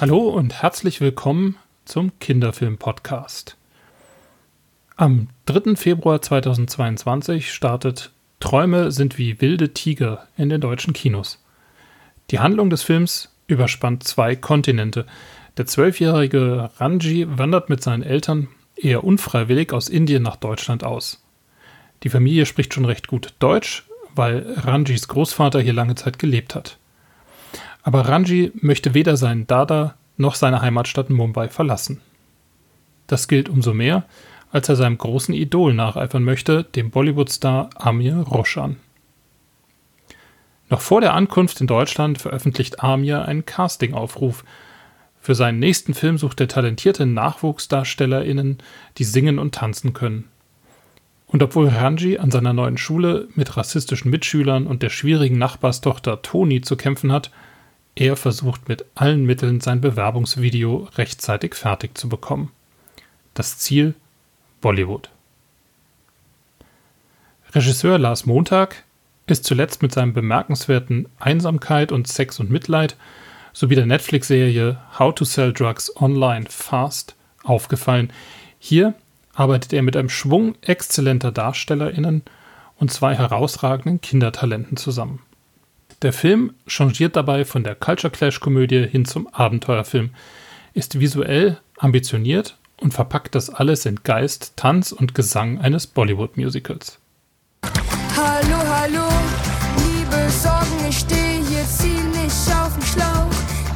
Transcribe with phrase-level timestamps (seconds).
[0.00, 3.58] Hallo und herzlich willkommen zum Kinderfilm-Podcast.
[4.96, 5.76] Am 3.
[5.76, 8.10] Februar 2022 startet
[8.40, 11.44] Träume sind wie wilde Tiger in den deutschen Kinos.
[12.30, 15.04] Die Handlung des Films überspannt zwei Kontinente.
[15.58, 21.22] Der zwölfjährige Ranji wandert mit seinen Eltern eher unfreiwillig aus Indien nach Deutschland aus.
[22.04, 26.78] Die Familie spricht schon recht gut Deutsch, weil Ranjis Großvater hier lange Zeit gelebt hat.
[27.82, 32.00] Aber Ranji möchte weder seinen Dada noch seine Heimatstadt Mumbai verlassen.
[33.06, 34.04] Das gilt umso mehr,
[34.52, 38.76] als er seinem großen Idol nacheifern möchte, dem Bollywood-Star Amir Roshan.
[40.68, 44.44] Noch vor der Ankunft in Deutschland veröffentlicht Amir einen Casting-Aufruf.
[45.20, 48.58] Für seinen nächsten Film sucht er talentierte NachwuchsdarstellerInnen,
[48.98, 50.28] die singen und tanzen können.
[51.26, 56.60] Und obwohl Ranji an seiner neuen Schule mit rassistischen Mitschülern und der schwierigen Nachbarstochter Toni
[56.60, 57.30] zu kämpfen hat,
[58.00, 62.50] er versucht mit allen Mitteln sein Bewerbungsvideo rechtzeitig fertig zu bekommen.
[63.34, 63.94] Das Ziel
[64.62, 65.10] Bollywood.
[67.54, 68.84] Regisseur Lars Montag
[69.26, 72.96] ist zuletzt mit seinem bemerkenswerten Einsamkeit und Sex und Mitleid
[73.52, 78.14] sowie der Netflix-Serie How to Sell Drugs Online Fast aufgefallen.
[78.58, 78.94] Hier
[79.34, 82.22] arbeitet er mit einem Schwung exzellenter DarstellerInnen
[82.78, 85.20] und zwei herausragenden Kindertalenten zusammen.
[86.02, 90.10] Der Film changiert dabei von der Culture Clash-Komödie hin zum Abenteuerfilm,
[90.72, 96.98] ist visuell ambitioniert und verpackt das alles in Geist, Tanz und Gesang eines Bollywood-Musicals.
[98.16, 99.08] Hallo, hallo,
[99.76, 103.28] liebe Sorgen, ich stehe hier ziemlich auf dem Schlauch.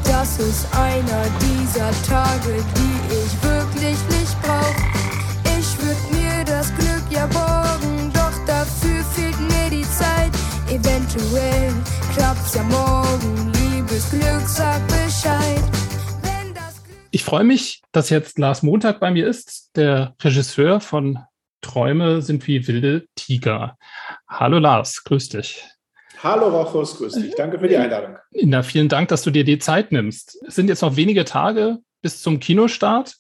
[0.04, 4.76] Das ist einer dieser Tage, die ich wirklich nicht brauch.
[5.58, 10.32] Ich würd mir das Glück ja borgen, doch dafür fehlt mir die Zeit.
[10.70, 11.74] Eventuell
[12.16, 15.62] klappt's ja morgen, liebes Glück, sag Bescheid.
[17.10, 21.18] Ich freue mich, dass jetzt Lars Montag bei mir ist, der Regisseur von
[21.60, 23.78] Träume sind wie wilde Tiger.
[24.28, 25.64] Hallo Lars, grüß dich.
[26.22, 27.34] Hallo Rochus, grüß dich.
[27.36, 28.16] Danke für die Einladung.
[28.32, 30.38] Na, vielen Dank, dass du dir die Zeit nimmst.
[30.46, 33.16] Es sind jetzt noch wenige Tage bis zum Kinostart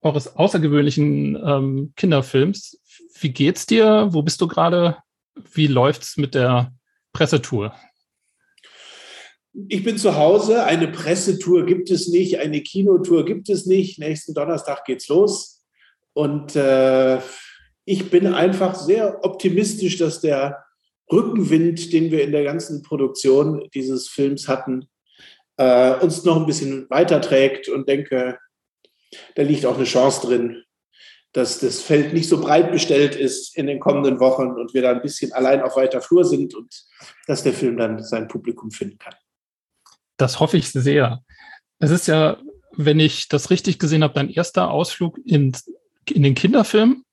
[0.00, 2.80] eures außergewöhnlichen ähm, Kinderfilms.
[3.20, 4.08] Wie geht's dir?
[4.10, 4.98] Wo bist du gerade?
[5.52, 6.72] Wie läuft's mit der
[7.12, 7.74] Pressetour?
[9.68, 10.64] Ich bin zu Hause.
[10.64, 13.98] Eine Pressetour gibt es nicht, eine Kinotour gibt es nicht.
[13.98, 15.64] Nächsten Donnerstag geht's los.
[16.12, 17.18] Und äh,
[17.84, 20.64] ich bin einfach sehr optimistisch, dass der
[21.12, 24.88] Rückenwind, den wir in der ganzen Produktion dieses Films hatten,
[25.56, 28.38] äh, uns noch ein bisschen weiterträgt und denke,
[29.36, 30.64] da liegt auch eine Chance drin,
[31.32, 34.92] dass das Feld nicht so breit bestellt ist in den kommenden Wochen und wir da
[34.92, 36.72] ein bisschen allein auf weiter Flur sind und
[37.26, 39.14] dass der Film dann sein Publikum finden kann.
[40.24, 41.20] Das hoffe ich sehr.
[41.80, 42.38] Es ist ja,
[42.74, 45.52] wenn ich das richtig gesehen habe, dein erster Ausflug in,
[46.08, 47.04] in den Kinderfilm.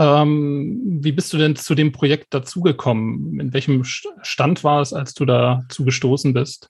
[0.00, 3.38] Ähm, wie bist du denn zu dem Projekt dazugekommen?
[3.38, 6.68] In welchem Stand war es, als du dazu gestoßen bist?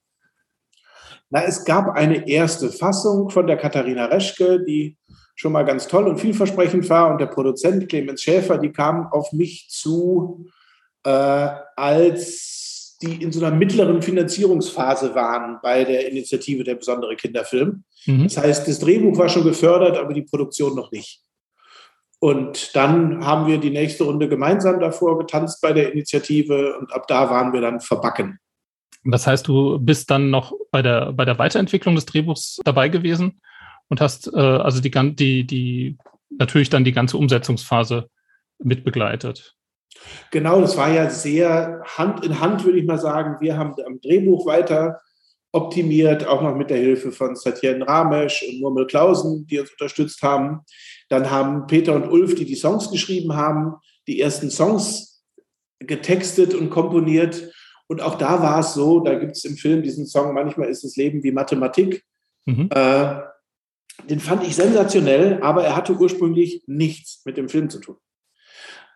[1.31, 4.99] Na, es gab eine erste Fassung von der Katharina Reschke, die
[5.35, 7.11] schon mal ganz toll und vielversprechend war.
[7.11, 10.51] Und der Produzent Clemens Schäfer, die kam auf mich zu,
[11.03, 12.62] äh, als
[13.03, 17.85] die in so einer mittleren Finanzierungsphase waren bei der Initiative der besondere Kinderfilm.
[18.07, 18.25] Mhm.
[18.25, 21.21] Das heißt, das Drehbuch war schon gefördert, aber die Produktion noch nicht.
[22.21, 27.09] Und dann haben wir die nächste Runde gemeinsam davor getanzt bei der Initiative und ab
[27.09, 28.39] da waren wir dann verbacken.
[29.05, 33.41] Das heißt, du bist dann noch bei der, bei der Weiterentwicklung des Drehbuchs dabei gewesen
[33.89, 35.99] und hast äh, also die, die, die,
[36.31, 38.09] natürlich dann die ganze Umsetzungsphase
[38.59, 39.57] mitbegleitet.
[40.31, 43.37] Genau, das war ja sehr Hand in Hand, würde ich mal sagen.
[43.41, 45.01] Wir haben am Drehbuch weiter
[45.53, 50.23] optimiert, auch noch mit der Hilfe von Satyen Ramesh und Murmel Klausen, die uns unterstützt
[50.23, 50.61] haben.
[51.09, 53.75] Dann haben Peter und Ulf, die die Songs geschrieben haben,
[54.07, 55.23] die ersten Songs
[55.79, 57.53] getextet und komponiert.
[57.87, 60.85] Und auch da war es so, da gibt es im Film diesen Song, manchmal ist
[60.85, 62.03] das Leben wie Mathematik.
[62.47, 62.71] Mhm.
[62.71, 63.21] Äh,
[64.09, 67.97] den fand ich sensationell, aber er hatte ursprünglich nichts mit dem Film zu tun.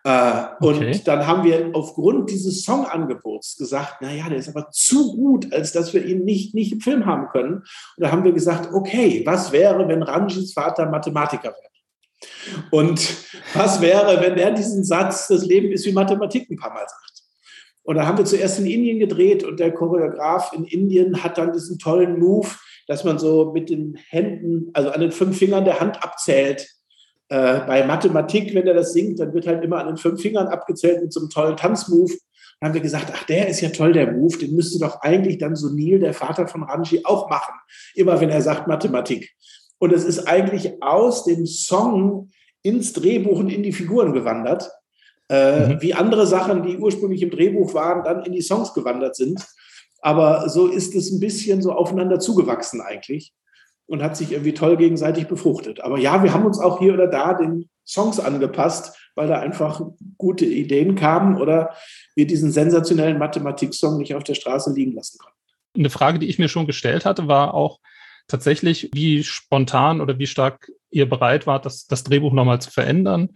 [0.03, 1.01] Äh, und okay.
[1.03, 5.93] dann haben wir aufgrund dieses Songangebots gesagt, naja, der ist aber zu gut, als dass
[5.93, 7.55] wir ihn nicht, nicht im Film haben können.
[7.55, 7.65] Und
[7.97, 11.67] da haben wir gesagt, okay, was wäre, wenn Ranjis Vater Mathematiker wäre?
[12.71, 13.15] Und
[13.53, 17.23] was wäre, wenn er diesen Satz, das Leben ist wie Mathematik, ein paar Mal sagt?
[17.83, 21.53] Und da haben wir zuerst in Indien gedreht und der Choreograf in Indien hat dann
[21.53, 22.49] diesen tollen Move,
[22.87, 26.67] dass man so mit den Händen, also an den fünf Fingern der Hand abzählt,
[27.29, 30.47] äh, bei Mathematik, wenn er das singt, dann wird halt immer an den fünf Fingern
[30.47, 32.13] abgezählt mit so einem tollen Tanzmove.
[32.63, 35.55] haben wir gesagt, ach, der ist ja toll, der Move, den müsste doch eigentlich dann
[35.55, 37.53] so Neil, der Vater von Ranji, auch machen.
[37.95, 39.35] Immer wenn er sagt Mathematik.
[39.77, 42.31] Und es ist eigentlich aus dem Song
[42.63, 44.71] ins Drehbuch und in die Figuren gewandert.
[45.29, 45.81] Äh, mhm.
[45.81, 49.45] Wie andere Sachen, die ursprünglich im Drehbuch waren, dann in die Songs gewandert sind.
[49.99, 53.33] Aber so ist es ein bisschen so aufeinander zugewachsen eigentlich
[53.87, 55.81] und hat sich irgendwie toll gegenseitig befruchtet.
[55.81, 59.81] Aber ja, wir haben uns auch hier oder da den Songs angepasst, weil da einfach
[60.17, 61.73] gute Ideen kamen oder
[62.15, 65.37] wir diesen sensationellen Mathematik-Song nicht auf der Straße liegen lassen konnten.
[65.75, 67.79] Eine Frage, die ich mir schon gestellt hatte, war auch
[68.27, 73.29] tatsächlich, wie spontan oder wie stark ihr bereit wart, das, das Drehbuch nochmal zu verändern,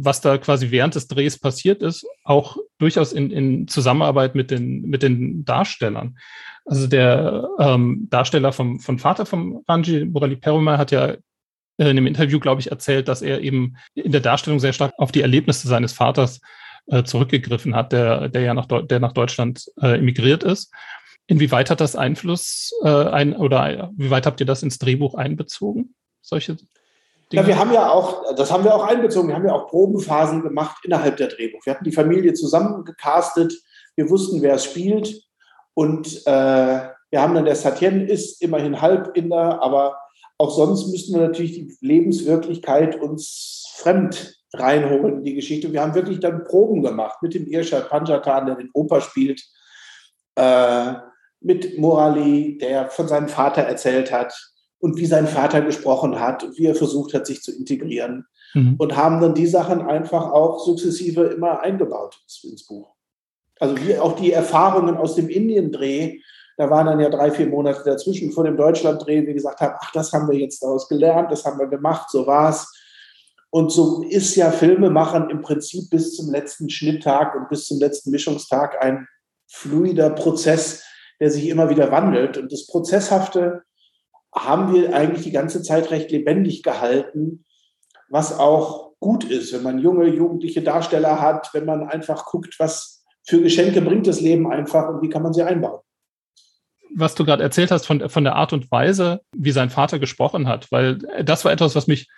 [0.00, 4.82] was da quasi während des Drehs passiert ist, auch durchaus in, in Zusammenarbeit mit den,
[4.82, 6.18] mit den Darstellern.
[6.64, 11.16] Also der ähm, Darsteller vom, von Vater von Ranji, Murali Perumal, hat ja
[11.78, 15.12] in einem Interview, glaube ich, erzählt, dass er eben in der Darstellung sehr stark auf
[15.12, 16.40] die Erlebnisse seines Vaters
[16.86, 20.72] äh, zurückgegriffen hat, der, der ja nach, der nach Deutschland äh, emigriert ist.
[21.26, 25.94] Inwieweit hat das Einfluss äh, ein oder wie weit habt ihr das ins Drehbuch einbezogen?
[26.22, 26.54] Solche
[27.32, 27.42] Dinge?
[27.42, 29.28] Ja, wir haben ja auch, das haben wir auch einbezogen.
[29.28, 31.64] Wir haben ja auch Probenphasen gemacht innerhalb der Drehbuch.
[31.64, 33.52] Wir hatten die Familie zusammengecastet.
[33.96, 35.22] Wir wussten, wer es spielt.
[35.74, 39.98] Und äh, wir haben dann, der Satyen ist immerhin Halbinder, aber
[40.38, 45.72] auch sonst müssten wir natürlich die Lebenswirklichkeit uns fremd reinholen in die Geschichte.
[45.72, 49.42] Wir haben wirklich dann Proben gemacht mit dem Irshad Panjatan, der den Opa spielt.
[50.36, 50.94] Äh,
[51.46, 54.34] mit Morali, der von seinem Vater erzählt hat
[54.80, 58.26] und wie sein Vater gesprochen hat und wie er versucht hat, sich zu integrieren.
[58.52, 58.74] Mhm.
[58.78, 62.94] Und haben dann die Sachen einfach auch sukzessive immer eingebaut ins Buch.
[63.60, 66.18] Also wie auch die Erfahrungen aus dem Indien-Dreh,
[66.56, 69.92] da waren dann ja drei, vier Monate dazwischen vor dem Deutschland-Dreh, wie gesagt haben, ach,
[69.92, 72.72] das haben wir jetzt daraus gelernt, das haben wir gemacht, so war's.
[73.50, 78.10] Und so ist ja Filmemachen im Prinzip bis zum letzten Schnitttag und bis zum letzten
[78.10, 79.06] Mischungstag ein
[79.46, 80.82] fluider Prozess,
[81.20, 82.38] der sich immer wieder wandelt.
[82.38, 83.62] Und das Prozesshafte
[84.34, 87.44] haben wir eigentlich die ganze Zeit recht lebendig gehalten,
[88.08, 93.04] was auch gut ist, wenn man junge, jugendliche Darsteller hat, wenn man einfach guckt, was
[93.24, 95.80] für Geschenke bringt das Leben einfach und wie kann man sie einbauen.
[96.94, 100.48] Was du gerade erzählt hast von, von der Art und Weise, wie sein Vater gesprochen
[100.48, 102.08] hat, weil das war etwas, was mich,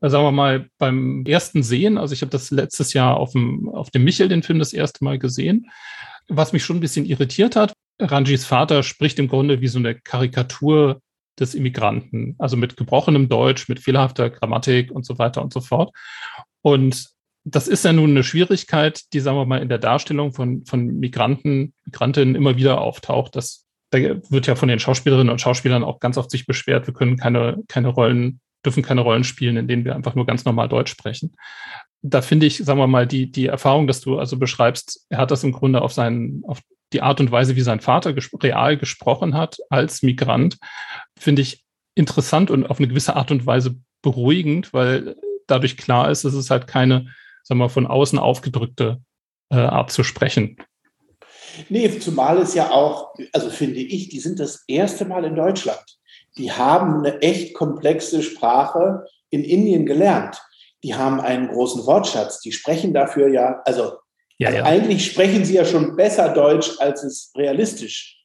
[0.00, 3.90] sagen wir mal, beim ersten Sehen, also ich habe das letztes Jahr auf dem, auf
[3.90, 5.70] dem Michel, den Film, das erste Mal gesehen,
[6.28, 9.94] was mich schon ein bisschen irritiert hat, Ranjis Vater spricht im Grunde wie so eine
[9.94, 11.00] Karikatur
[11.38, 15.92] des Immigranten, also mit gebrochenem Deutsch, mit fehlerhafter Grammatik und so weiter und so fort.
[16.62, 17.06] Und
[17.44, 20.98] das ist ja nun eine Schwierigkeit, die, sagen wir mal, in der Darstellung von, von
[20.98, 23.36] Migranten, Migrantinnen immer wieder auftaucht.
[23.36, 26.94] Das, da wird ja von den Schauspielerinnen und Schauspielern auch ganz oft sich beschwert, wir
[26.94, 30.68] können keine, keine Rollen, dürfen keine Rollen spielen, in denen wir einfach nur ganz normal
[30.68, 31.36] Deutsch sprechen.
[32.02, 35.30] Da finde ich, sagen wir mal, die, die Erfahrung, dass du also beschreibst, er hat
[35.30, 36.60] das im Grunde auf seinen, auf
[36.92, 40.58] die Art und Weise, wie sein Vater ges real gesprochen hat als Migrant,
[41.18, 45.16] finde ich interessant und auf eine gewisse Art und Weise beruhigend, weil
[45.46, 47.08] dadurch klar ist, dass es halt keine,
[47.42, 49.00] sagen wir, von außen aufgedrückte
[49.50, 50.56] äh, Art zu sprechen.
[51.68, 55.84] Nee, zumal es ja auch, also finde ich, die sind das erste Mal in Deutschland.
[56.36, 60.42] Die haben eine echt komplexe Sprache in Indien gelernt.
[60.82, 62.40] Die haben einen großen Wortschatz.
[62.40, 63.92] Die sprechen dafür ja, also
[64.38, 64.64] ja, also ja.
[64.64, 68.24] Eigentlich sprechen sie ja schon besser Deutsch, als es realistisch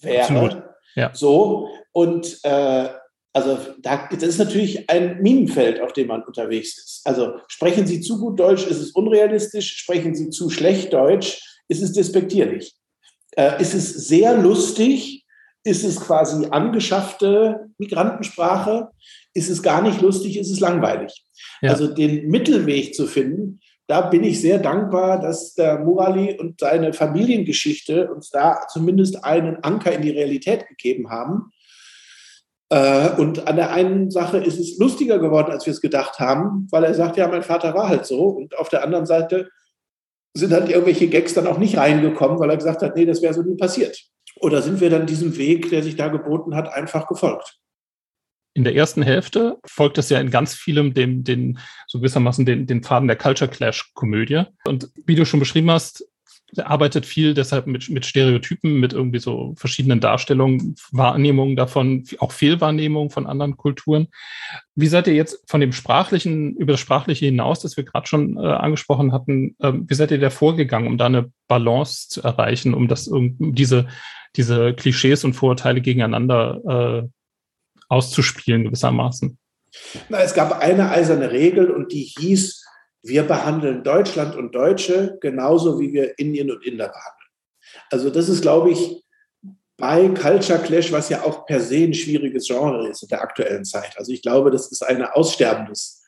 [0.00, 0.22] wäre.
[0.22, 0.62] Absolut.
[0.94, 1.14] Ja.
[1.14, 2.88] So, und äh,
[3.36, 7.02] also da, das ist natürlich ein Minenfeld, auf dem man unterwegs ist.
[7.04, 9.76] Also sprechen Sie zu gut Deutsch, ist es unrealistisch.
[9.76, 12.74] Sprechen Sie zu schlecht Deutsch, ist es despektierlich.
[13.32, 15.26] Äh, ist es sehr lustig,
[15.64, 18.88] ist es quasi angeschaffte Migrantensprache,
[19.34, 21.12] ist es gar nicht lustig, ist es langweilig.
[21.60, 21.72] Ja.
[21.72, 26.92] Also den Mittelweg zu finden, da bin ich sehr dankbar, dass der Murali und seine
[26.92, 31.52] Familiengeschichte uns da zumindest einen Anker in die Realität gegeben haben.
[32.68, 36.66] Äh, und an der einen Sache ist es lustiger geworden, als wir es gedacht haben,
[36.70, 38.24] weil er sagt, ja, mein Vater war halt so.
[38.24, 39.50] Und auf der anderen Seite
[40.34, 43.34] sind halt irgendwelche Gags dann auch nicht reingekommen, weil er gesagt hat, nee, das wäre
[43.34, 44.04] so nie passiert.
[44.40, 47.58] Oder sind wir dann diesem Weg, der sich da geboten hat, einfach gefolgt?
[48.56, 52.66] In der ersten Hälfte folgt es ja in ganz vielem dem, den, so gewissermaßen den,
[52.66, 54.44] den Faden der Culture Clash Komödie.
[54.64, 56.08] Und wie du schon beschrieben hast,
[56.56, 63.10] arbeitet viel deshalb mit, mit Stereotypen, mit irgendwie so verschiedenen Darstellungen, Wahrnehmungen davon, auch Fehlwahrnehmungen
[63.10, 64.08] von anderen Kulturen.
[64.74, 68.38] Wie seid ihr jetzt von dem Sprachlichen, über das Sprachliche hinaus, das wir gerade schon
[68.38, 72.72] äh, angesprochen hatten, äh, wie seid ihr da vorgegangen, um da eine Balance zu erreichen,
[72.72, 73.86] um das, um diese,
[74.34, 77.08] diese Klischees und Vorurteile gegeneinander äh,
[77.88, 79.38] auszuspielen gewissermaßen?
[80.08, 82.64] Na, es gab eine eiserne Regel und die hieß,
[83.02, 87.30] wir behandeln Deutschland und Deutsche genauso, wie wir Indien und Inder behandeln.
[87.90, 89.02] Also das ist, glaube ich,
[89.76, 93.64] bei Culture Clash, was ja auch per se ein schwieriges Genre ist in der aktuellen
[93.64, 93.94] Zeit.
[93.96, 96.02] Also ich glaube, das ist ein aussterbendes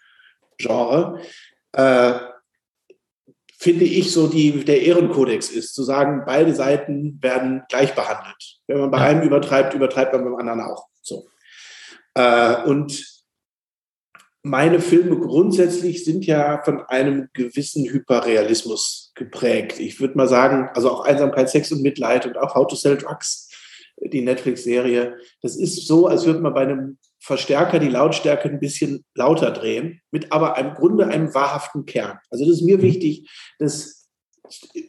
[0.56, 1.20] Genre.
[1.72, 2.14] Äh,
[3.58, 8.60] finde ich so die, der Ehrenkodex ist, zu sagen, beide Seiten werden gleich behandelt.
[8.66, 10.86] Wenn man bei einem übertreibt, übertreibt man beim anderen auch.
[11.02, 11.28] So.
[12.14, 13.04] Äh, und
[14.42, 19.78] meine Filme grundsätzlich sind ja von einem gewissen Hyperrealismus geprägt.
[19.78, 22.96] Ich würde mal sagen, also auch Einsamkeit, Sex und Mitleid und auch How to Sell
[22.96, 23.50] Drugs,
[24.00, 29.04] die Netflix-Serie, das ist so, als würde man bei einem Verstärker die Lautstärke ein bisschen
[29.14, 32.18] lauter drehen, mit aber im Grunde einem wahrhaften Kern.
[32.30, 34.08] Also das ist mir wichtig, dass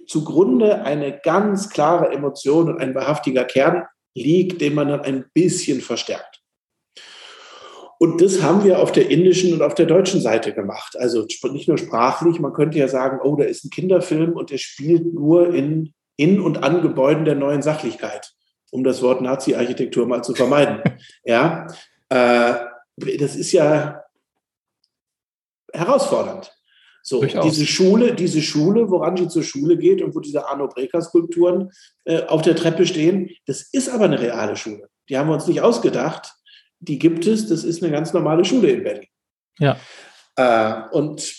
[0.08, 3.86] zugrunde eine ganz klare Emotion und ein wahrhaftiger Kern
[4.16, 6.39] liegt, den man dann ein bisschen verstärkt.
[8.02, 10.96] Und das haben wir auf der indischen und auf der deutschen Seite gemacht.
[10.98, 14.58] Also nicht nur sprachlich, man könnte ja sagen, oh, da ist ein Kinderfilm und der
[14.58, 18.32] spielt nur in, in und an Gebäuden der neuen Sachlichkeit,
[18.72, 20.82] um das Wort Nazi-Architektur mal zu vermeiden.
[21.26, 21.68] ja,
[22.08, 22.54] äh,
[22.96, 24.02] das ist ja
[25.74, 26.54] herausfordernd.
[27.02, 31.02] So, diese Schule, diese Schule, wo Ranji zur Schule geht und wo diese Arno Breker
[31.02, 31.72] Skulpturen
[32.06, 34.90] äh, auf der Treppe stehen, das ist aber eine reale Schule.
[35.10, 36.34] Die haben wir uns nicht ausgedacht.
[36.80, 37.48] Die gibt es.
[37.48, 39.08] Das ist eine ganz normale Schule in Berlin.
[39.60, 39.80] Ja.
[40.36, 41.36] Äh, und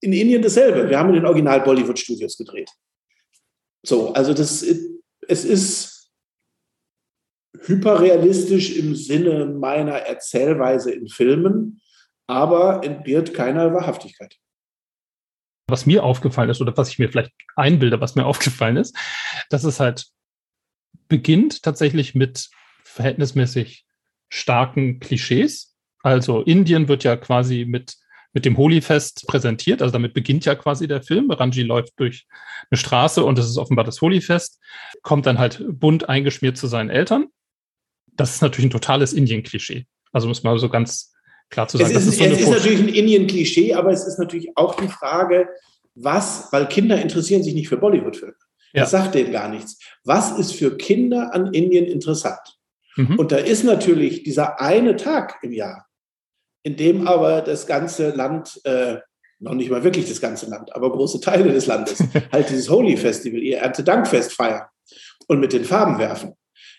[0.00, 0.88] in Indien dasselbe.
[0.88, 2.70] Wir haben in den Original Bollywood Studios gedreht.
[3.82, 6.10] So, also das, es ist
[7.62, 11.80] hyperrealistisch im Sinne meiner Erzählweise in Filmen,
[12.26, 14.36] aber entbehrt keiner Wahrhaftigkeit.
[15.68, 18.96] Was mir aufgefallen ist oder was ich mir vielleicht einbilde, was mir aufgefallen ist,
[19.50, 20.06] dass es halt
[21.08, 22.48] beginnt tatsächlich mit
[22.84, 23.84] verhältnismäßig
[24.30, 25.76] starken Klischees.
[26.02, 27.96] Also Indien wird ja quasi mit
[28.32, 29.82] mit dem Holi-Fest präsentiert.
[29.82, 31.32] Also damit beginnt ja quasi der Film.
[31.32, 32.28] Ranji läuft durch
[32.70, 34.60] eine Straße und es ist offenbar das Holi-Fest,
[35.02, 37.26] kommt dann halt bunt eingeschmiert zu seinen Eltern
[38.20, 39.86] das ist natürlich ein totales Indien-Klischee.
[40.12, 41.12] Also muss man so ganz
[41.48, 41.90] klar zu sagen.
[41.90, 44.88] Es ist, ist, so es ist natürlich ein Indien-Klischee, aber es ist natürlich auch die
[44.88, 45.48] Frage,
[45.94, 48.34] was, weil Kinder interessieren sich nicht für Bollywood-Filme.
[48.72, 48.82] Ja.
[48.82, 49.78] Das sagt denen gar nichts.
[50.04, 52.59] Was ist für Kinder an Indien interessant?
[52.96, 53.18] Mhm.
[53.18, 55.86] Und da ist natürlich dieser eine Tag im Jahr,
[56.62, 58.98] in dem aber das ganze Land, äh,
[59.38, 62.96] noch nicht mal wirklich das ganze Land, aber große Teile des Landes, halt dieses Holy
[62.96, 64.66] Festival, ihr Erntedankfest feiern
[65.28, 66.34] und mit den Farben werfen.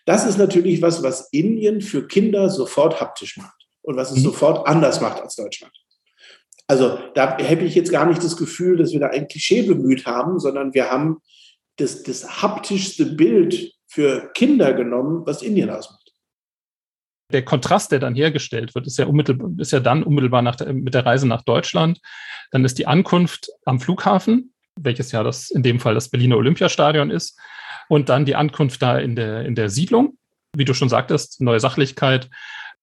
[0.05, 4.23] Das ist natürlich was, was Indien für Kinder sofort haptisch macht und was es mhm.
[4.23, 5.73] sofort anders macht als Deutschland.
[6.67, 10.05] Also da habe ich jetzt gar nicht das Gefühl, dass wir da ein Klischee bemüht
[10.05, 11.21] haben, sondern wir haben
[11.77, 16.00] das, das haptischste Bild für Kinder genommen, was Indien ausmacht.
[17.33, 20.73] Der Kontrast, der dann hergestellt wird, ist ja, unmittelbar, ist ja dann unmittelbar nach der,
[20.73, 21.99] mit der Reise nach Deutschland.
[22.51, 27.09] Dann ist die Ankunft am Flughafen, welches ja das in dem Fall das Berliner Olympiastadion
[27.09, 27.39] ist.
[27.89, 30.17] Und dann die Ankunft da in der, in der Siedlung.
[30.55, 32.29] Wie du schon sagtest, neue Sachlichkeit.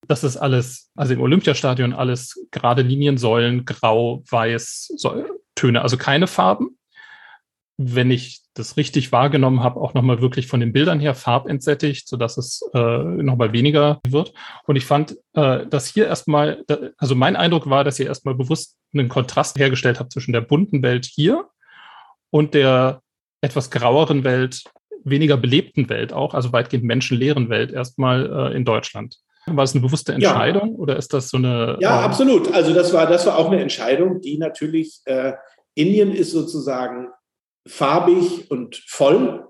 [0.07, 4.95] Das ist alles, also im Olympiastadion alles gerade Liniensäulen, grau, weiß,
[5.55, 6.79] Töne, also keine Farben.
[7.77, 12.37] Wenn ich das richtig wahrgenommen habe, auch nochmal wirklich von den Bildern her farbentsättigt, sodass
[12.37, 14.33] es äh, nochmal weniger wird.
[14.67, 16.65] Und ich fand, äh, dass hier erstmal,
[16.99, 20.83] also mein Eindruck war, dass ihr erstmal bewusst einen Kontrast hergestellt habt zwischen der bunten
[20.83, 21.47] Welt hier
[22.31, 23.01] und der
[23.41, 24.65] etwas graueren Welt
[25.05, 29.17] weniger belebten Welt auch, also weitgehend menschenleeren Welt erstmal äh, in Deutschland.
[29.47, 30.79] War es eine bewusste Entscheidung ja.
[30.79, 31.79] oder ist das so eine?
[31.81, 32.53] Ja, äh, absolut.
[32.53, 35.33] Also das war, das war auch eine Entscheidung, die natürlich, äh,
[35.75, 37.09] Indien ist sozusagen
[37.69, 39.49] farbig und voll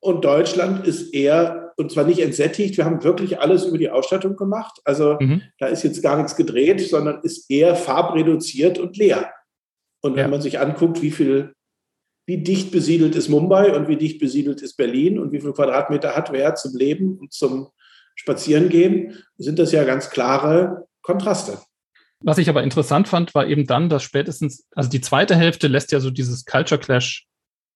[0.00, 4.34] und Deutschland ist eher, und zwar nicht entsättigt, wir haben wirklich alles über die Ausstattung
[4.36, 4.80] gemacht.
[4.84, 5.42] Also mhm.
[5.58, 9.30] da ist jetzt gar nichts gedreht, sondern ist eher farbreduziert und leer.
[10.02, 10.28] Und wenn ja.
[10.28, 11.54] man sich anguckt, wie viel
[12.26, 16.14] wie dicht besiedelt ist Mumbai und wie dicht besiedelt ist Berlin und wie viele Quadratmeter
[16.14, 17.68] hat wer zum Leben und zum
[18.14, 21.58] Spazierengehen, sind das ja ganz klare Kontraste.
[22.22, 25.90] Was ich aber interessant fand, war eben dann, dass spätestens, also die zweite Hälfte lässt
[25.90, 26.80] ja so dieses Culture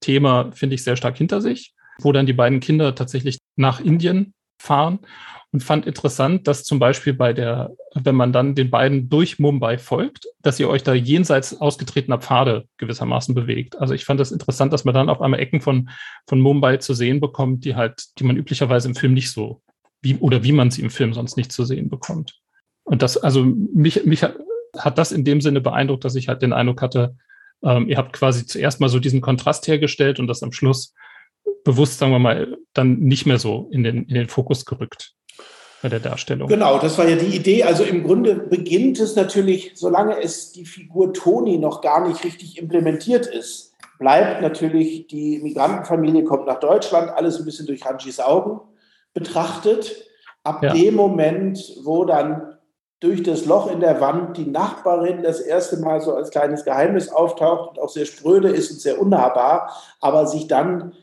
[0.01, 4.35] Clash-Thema, finde ich, sehr stark hinter sich, wo dann die beiden Kinder tatsächlich nach Indien
[4.59, 5.01] fahren
[5.53, 9.79] und fand interessant, dass zum Beispiel bei der, wenn man dann den beiden durch Mumbai
[9.79, 13.79] folgt, dass ihr euch da jenseits ausgetretener Pfade gewissermaßen bewegt.
[13.79, 15.91] Also ich fand das interessant, dass man dann auf einmal Ecken von,
[16.27, 19.63] von Mumbai zu sehen bekommt, die halt, die man üblicherweise im Film nicht so,
[20.03, 22.41] wie, oder wie man sie im Film sonst nicht zu sehen bekommt.
[22.83, 24.37] Und das, also mich, mich hat,
[24.77, 27.17] hat das in dem Sinne beeindruckt, dass ich halt den Eindruck hatte,
[27.65, 30.95] ähm, ihr habt quasi zuerst mal so diesen Kontrast hergestellt und das am Schluss
[31.65, 35.15] bewusst, sagen wir mal, dann nicht mehr so in den, in den Fokus gerückt.
[35.83, 36.49] bei der Darstellung.
[36.49, 37.65] Genau, das war ja die Idee.
[37.65, 42.59] Also im Grunde beginnt es natürlich, solange es die Figur Toni noch gar nicht richtig
[42.59, 48.61] implementiert ist, bleibt natürlich die Migrantenfamilie kommt nach Deutschland, alles ein bisschen durch Ranjis Augen
[49.13, 49.95] betrachtet.
[50.43, 50.73] Ab ja.
[50.75, 52.54] dem Moment, wo dann
[53.05, 57.11] durch das Loch in der Wand die Nachbarin das erste Mal so als kleines Geheimnis
[57.11, 59.71] auftaucht und auch sehr spröde ist und sehr unnahbar,
[60.01, 60.95] aber sich dann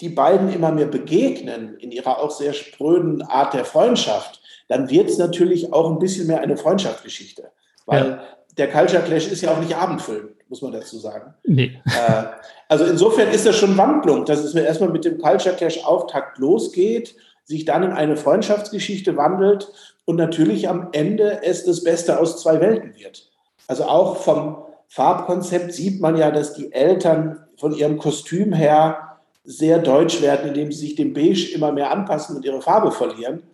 [0.00, 5.08] die beiden immer mehr begegnen in ihrer auch sehr spröden Art der Freundschaft, dann wird
[5.08, 7.52] es natürlich auch ein bisschen mehr eine Freundschaftsgeschichte.
[7.86, 8.22] Weil ja.
[8.58, 11.34] der Culture Clash ist ja auch nicht Abendfilm, muss man dazu sagen.
[11.44, 11.80] Nee.
[11.84, 12.24] Äh,
[12.68, 16.38] also insofern ist das schon Wandlung, dass es mir erstmal mit dem Culture Clash Auftakt
[16.38, 19.72] losgeht, sich dann in eine Freundschaftsgeschichte wandelt
[20.10, 23.30] und natürlich am Ende es das Beste aus zwei Welten wird.
[23.68, 24.56] Also auch vom
[24.88, 30.72] Farbkonzept sieht man ja, dass die Eltern von ihrem Kostüm her sehr deutsch werden, indem
[30.72, 33.44] sie sich dem Beige immer mehr anpassen und ihre Farbe verlieren.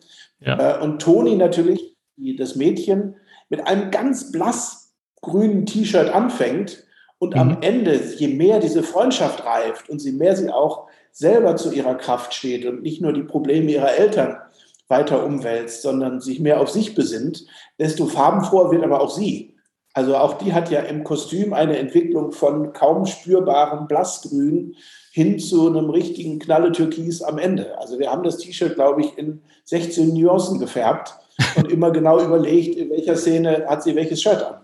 [0.41, 0.79] Ja.
[0.79, 1.95] Äh, und Toni natürlich,
[2.39, 3.17] das Mädchen,
[3.51, 6.85] mit einem ganz blass grünen T-Shirt anfängt
[7.19, 7.41] und mhm.
[7.41, 11.97] am Ende, je mehr diese Freundschaft reift und je mehr sie auch selber zu ihrer
[11.97, 14.39] Kraft steht und nicht nur die Probleme ihrer Eltern
[14.89, 17.45] weiter umwälzt, sondern sich mehr auf sich besinnt,
[17.79, 19.57] desto farbenfroher wird aber auch sie.
[19.93, 24.77] Also auch die hat ja im Kostüm eine Entwicklung von kaum spürbarem Blassgrün
[25.13, 27.79] hin zu einem richtigen Knalle Türkis am Ende.
[27.79, 31.15] Also wir haben das T-Shirt, glaube ich, in 16 Nuancen gefärbt
[31.57, 34.61] und immer genau überlegt, in welcher Szene hat sie welches Shirt an.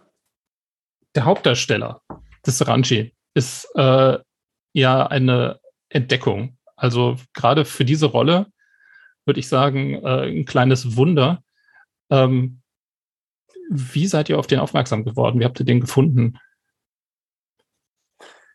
[1.15, 2.03] Der Hauptdarsteller
[2.47, 4.19] des Ranchi ist äh,
[4.75, 6.59] ja eine Entdeckung.
[6.77, 8.52] Also gerade für diese Rolle
[9.25, 11.43] würde ich sagen, äh, ein kleines Wunder.
[12.11, 12.61] Ähm,
[13.71, 15.41] wie seid ihr auf den aufmerksam geworden?
[15.41, 16.39] Wie habt ihr den gefunden?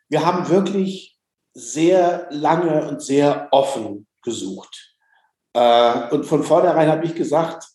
[0.09, 1.17] Wir haben wirklich
[1.53, 4.95] sehr lange und sehr offen gesucht.
[5.53, 7.67] Äh, und von vornherein habe ich gesagt,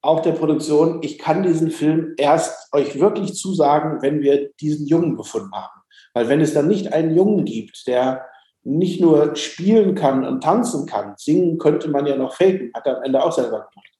[0.00, 5.16] auch der Produktion, ich kann diesen Film erst euch wirklich zusagen, wenn wir diesen Jungen
[5.16, 5.80] gefunden haben.
[6.14, 8.26] Weil wenn es dann nicht einen Jungen gibt, der
[8.64, 12.98] nicht nur spielen kann und tanzen kann, singen könnte man ja noch faken, hat er
[12.98, 13.90] am Ende auch selber gemacht,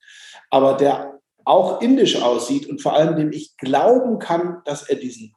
[0.50, 5.34] aber der auch indisch aussieht und vor allem dem ich glauben kann, dass er diesen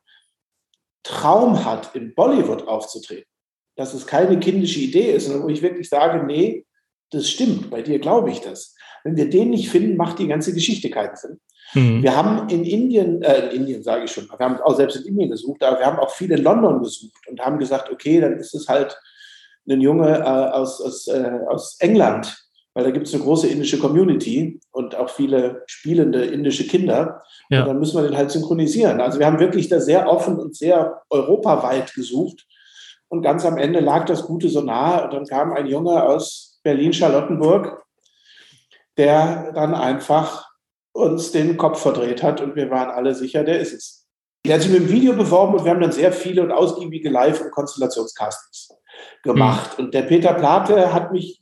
[1.04, 3.30] Traum hat, in Bollywood aufzutreten,
[3.76, 6.66] dass es keine kindische Idee ist, sondern wo ich wirklich sage, nee,
[7.12, 8.76] das stimmt, bei dir glaube ich das.
[9.04, 11.40] Wenn wir den nicht finden, macht die ganze Geschichte keinen Sinn.
[11.74, 12.04] Mhm.
[12.04, 15.06] Wir haben in Indien, äh, in Indien sage ich schon, wir haben auch selbst in
[15.06, 18.38] Indien gesucht, aber wir haben auch viel in London gesucht und haben gesagt, okay, dann
[18.38, 19.00] ist es halt
[19.70, 22.38] ein Junge äh, aus, aus, äh, aus England,
[22.74, 27.24] weil da gibt es eine große indische Community und auch viele spielende indische Kinder.
[27.50, 27.62] Ja.
[27.62, 29.02] Und dann müssen wir den halt synchronisieren.
[29.02, 32.46] Also wir haben wirklich da sehr offen und sehr europaweit gesucht
[33.08, 35.06] und ganz am Ende lag das Gute so nahe.
[35.06, 37.84] Und dann kam ein Junge aus Berlin-Charlottenburg,
[38.98, 40.50] der dann einfach
[40.94, 44.08] uns den Kopf verdreht hat und wir waren alle sicher, der ist es.
[44.46, 47.10] Der hat sich mit dem Video beworben und wir haben dann sehr viele und ausgiebige
[47.10, 48.70] Live- und Konstellationscastings
[49.24, 49.78] gemacht.
[49.78, 49.86] Mhm.
[49.86, 51.42] Und der Peter Plate hat mich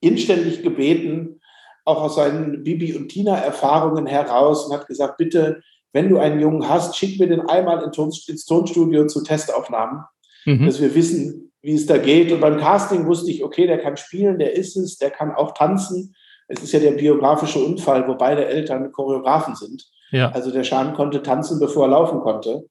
[0.00, 1.40] inständig gebeten,
[1.84, 5.60] auch aus seinen Bibi und Tina-Erfahrungen heraus und hat gesagt, bitte,
[5.92, 10.04] wenn du einen Jungen hast, schick mir den einmal ins Tonstudio zu Testaufnahmen
[10.44, 10.66] mhm.
[10.66, 12.32] dass wir wissen, wie es da geht.
[12.32, 15.52] Und beim Casting wusste ich, okay, der kann spielen, der ist es, der kann auch
[15.52, 16.14] tanzen.
[16.48, 19.84] Es ist ja der biografische Unfall, wo beide Eltern Choreografen sind.
[20.10, 20.30] Ja.
[20.32, 22.66] Also der Schan konnte tanzen, bevor er laufen konnte.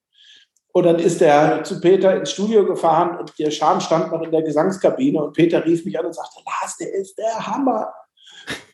[0.72, 4.30] Und dann ist er zu Peter ins Studio gefahren und der Schan stand noch in
[4.30, 7.92] der Gesangskabine und Peter rief mich an und sagte, Lars, der ist der Hammer.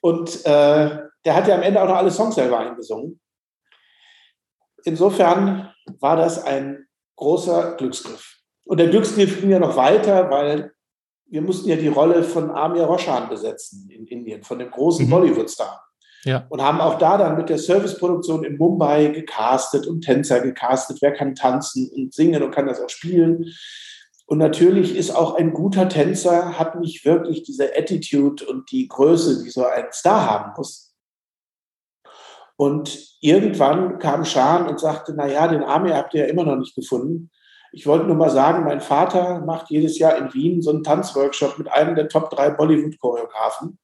[0.02, 3.18] Und äh, der hat ja am Ende auch noch alle Songs selber eingesungen.
[4.84, 8.36] Insofern war das ein großer Glücksgriff.
[8.64, 10.72] Und der Glücksgriff ging ja noch weiter, weil
[11.28, 15.10] wir mussten ja die Rolle von Amir Roshan besetzen in Indien, von dem großen mhm.
[15.10, 15.85] Bollywood-Star.
[16.26, 16.44] Ja.
[16.48, 20.98] Und haben auch da dann mit der Serviceproduktion in Mumbai gecastet und Tänzer gecastet.
[21.00, 23.46] Wer kann tanzen und singen und kann das auch spielen?
[24.26, 29.44] Und natürlich ist auch ein guter Tänzer, hat nicht wirklich diese Attitude und die Größe,
[29.44, 30.96] die so ein Star haben muss.
[32.56, 36.56] Und irgendwann kam Shan und sagte, na ja, den Amir habt ihr ja immer noch
[36.56, 37.30] nicht gefunden.
[37.70, 41.56] Ich wollte nur mal sagen, mein Vater macht jedes Jahr in Wien so einen Tanzworkshop
[41.58, 43.78] mit einem der Top 3 Bollywood-Choreografen,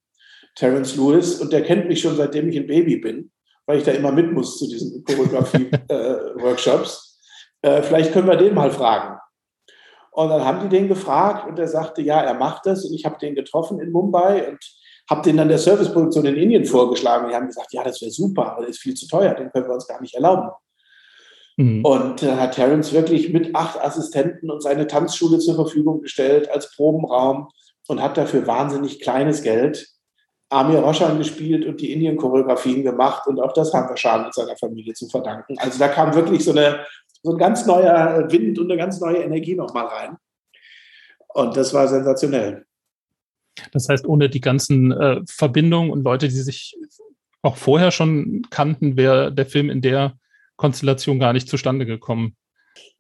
[0.55, 3.31] Terence Lewis, und der kennt mich schon seitdem ich ein Baby bin,
[3.67, 7.21] weil ich da immer mit muss zu diesen Choreografie-Workshops.
[7.63, 9.19] Äh, äh, vielleicht können wir den mal fragen.
[10.11, 12.85] Und dann haben die den gefragt und er sagte, ja, er macht das.
[12.85, 14.59] Und ich habe den getroffen in Mumbai und
[15.09, 17.29] habe den dann der Serviceproduktion in Indien vorgeschlagen.
[17.29, 19.67] Die haben gesagt, ja, das wäre super, aber das ist viel zu teuer, den können
[19.67, 20.51] wir uns gar nicht erlauben.
[21.57, 21.85] Mhm.
[21.85, 26.75] Und äh, hat Terence wirklich mit acht Assistenten und seine Tanzschule zur Verfügung gestellt als
[26.75, 27.49] Probenraum
[27.89, 29.92] und hat dafür wahnsinnig kleines Geld
[30.53, 33.27] Amir Roshan gespielt und die Indien-Choreografien gemacht.
[33.27, 35.57] Und auch das haben wir Scham mit seiner Familie zu verdanken.
[35.59, 36.85] Also da kam wirklich so, eine,
[37.23, 40.17] so ein ganz neuer Wind und eine ganz neue Energie nochmal rein.
[41.29, 42.67] Und das war sensationell.
[43.73, 46.77] Das heißt, ohne die ganzen äh, Verbindungen und Leute, die sich
[47.43, 50.15] auch vorher schon kannten, wäre der Film in der
[50.57, 52.37] Konstellation gar nicht zustande gekommen.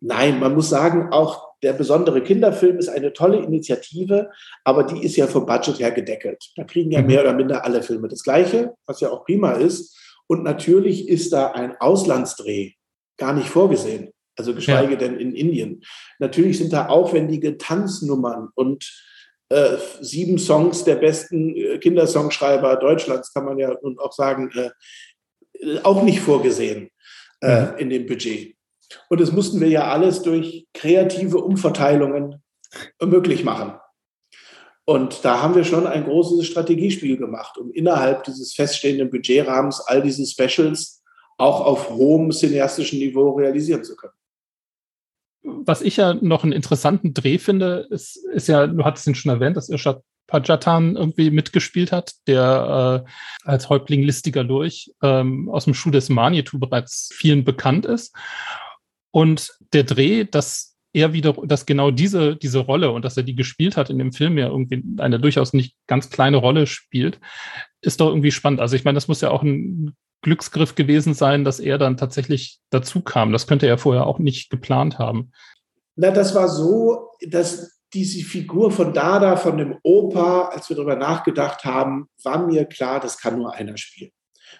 [0.01, 4.31] Nein, man muss sagen, auch der besondere Kinderfilm ist eine tolle Initiative,
[4.64, 6.51] aber die ist ja vom Budget her gedeckelt.
[6.57, 7.07] Da kriegen ja mhm.
[7.07, 9.96] mehr oder minder alle Filme das Gleiche, was ja auch prima ist.
[10.27, 12.72] Und natürlich ist da ein Auslandsdreh
[13.16, 14.98] gar nicht vorgesehen, also geschweige ja.
[14.98, 15.83] denn in Indien.
[16.18, 18.90] Natürlich sind da aufwendige Tanznummern und
[19.51, 25.79] äh, sieben Songs der besten äh, Kindersongschreiber Deutschlands, kann man ja nun auch sagen, äh,
[25.83, 26.90] auch nicht vorgesehen
[27.42, 27.79] äh, mhm.
[27.79, 28.57] in dem Budget.
[29.09, 32.42] Und das mussten wir ja alles durch kreative Umverteilungen
[33.00, 33.74] möglich machen.
[34.85, 40.02] Und da haben wir schon ein großes Strategiespiel gemacht, um innerhalb dieses feststehenden Budgetrahmens all
[40.02, 41.02] diese Specials
[41.38, 44.12] auch auf hohem cineastischen Niveau realisieren zu können.
[45.44, 49.33] Was ich ja noch einen interessanten Dreh finde, ist, ist ja, du hattest ihn schon
[49.33, 50.02] erwähnt, dass Irshad
[50.33, 53.11] Pajatan irgendwie mitgespielt hat, der äh,
[53.48, 58.14] als Häuptling listiger durch ähm, aus dem Schuh des Manitou bereits vielen bekannt ist.
[59.12, 63.37] Und der Dreh, dass er wieder, dass genau diese, diese Rolle und dass er die
[63.37, 67.18] gespielt hat in dem Film ja irgendwie eine durchaus nicht ganz kleine Rolle spielt,
[67.81, 68.61] ist doch irgendwie spannend.
[68.61, 72.59] Also ich meine, das muss ja auch ein Glücksgriff gewesen sein, dass er dann tatsächlich
[72.70, 73.33] dazu kam.
[73.33, 75.33] Das könnte er vorher auch nicht geplant haben.
[75.96, 80.96] Na, das war so, dass diese Figur von Dada, von dem Opa, als wir darüber
[80.96, 84.12] nachgedacht haben, war mir klar, das kann nur einer spielen.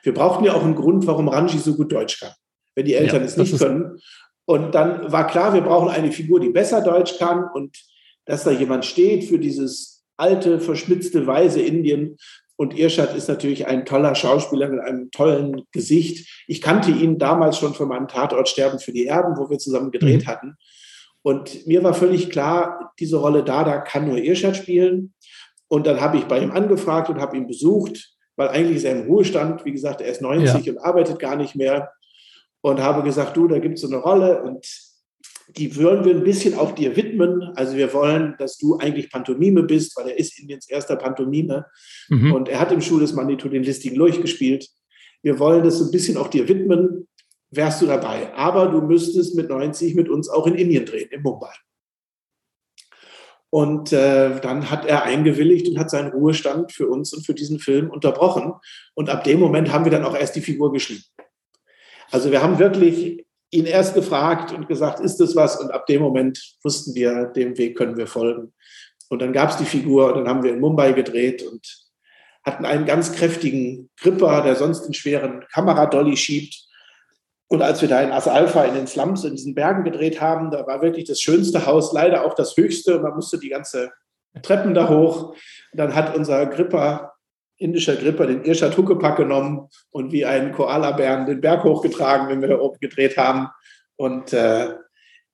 [0.03, 2.33] Wir brauchten ja auch einen Grund, warum Ranji so gut Deutsch kann.
[2.75, 3.99] Wenn die Eltern ja, es nicht können,
[4.45, 7.77] und dann war klar, wir brauchen eine Figur, die besser Deutsch kann und
[8.25, 12.17] dass da jemand steht für dieses alte, verschmitzte, weise Indien.
[12.57, 16.45] Und Irschad ist natürlich ein toller Schauspieler mit einem tollen Gesicht.
[16.47, 19.91] Ich kannte ihn damals schon von meinem Tatort Sterben für die Erben, wo wir zusammen
[19.91, 20.27] gedreht mhm.
[20.27, 20.57] hatten.
[21.23, 25.15] Und mir war völlig klar, diese Rolle Dada kann nur Irschad spielen.
[25.69, 29.01] Und dann habe ich bei ihm angefragt und habe ihn besucht, weil eigentlich ist er
[29.01, 29.65] im Ruhestand.
[29.65, 30.73] Wie gesagt, er ist 90 ja.
[30.73, 31.91] und arbeitet gar nicht mehr
[32.62, 34.66] und habe gesagt, du, da gibt es so eine Rolle und
[35.57, 37.42] die würden wir ein bisschen auch dir widmen.
[37.57, 41.66] Also wir wollen, dass du eigentlich Pantomime bist, weil er ist Indiens erster Pantomime
[42.09, 42.33] mhm.
[42.33, 44.68] und er hat im Schuh des Manitou den listigen Lurch gespielt.
[45.22, 47.07] Wir wollen das so ein bisschen auch dir widmen.
[47.51, 48.33] Wärst du dabei?
[48.35, 51.53] Aber du müsstest mit 90 mit uns auch in Indien drehen, in Mumbai.
[53.51, 57.59] Und äh, dann hat er eingewilligt und hat seinen Ruhestand für uns und für diesen
[57.59, 58.55] Film unterbrochen.
[58.94, 61.03] Und ab dem Moment haben wir dann auch erst die Figur geschrieben.
[62.12, 65.59] Also wir haben wirklich ihn erst gefragt und gesagt, ist das was?
[65.61, 68.53] Und ab dem Moment wussten wir, dem Weg können wir folgen.
[69.09, 71.66] Und dann gab es die Figur und dann haben wir in Mumbai gedreht und
[72.44, 76.66] hatten einen ganz kräftigen Gripper, der sonst einen schweren Kameradolly schiebt.
[77.48, 80.51] Und als wir da in As Alpha in den Slums in diesen Bergen gedreht haben,
[80.51, 82.98] da war wirklich das schönste Haus, leider auch das höchste.
[82.98, 83.90] Man musste die ganze
[84.42, 85.31] Treppen da hoch.
[85.31, 87.12] Und dann hat unser Gripper
[87.62, 92.48] indischer Gripper den Irschad Huckepack genommen und wie einen Koalabären den Berg hochgetragen, wenn wir
[92.48, 93.48] da oben gedreht haben.
[93.96, 94.75] Und äh,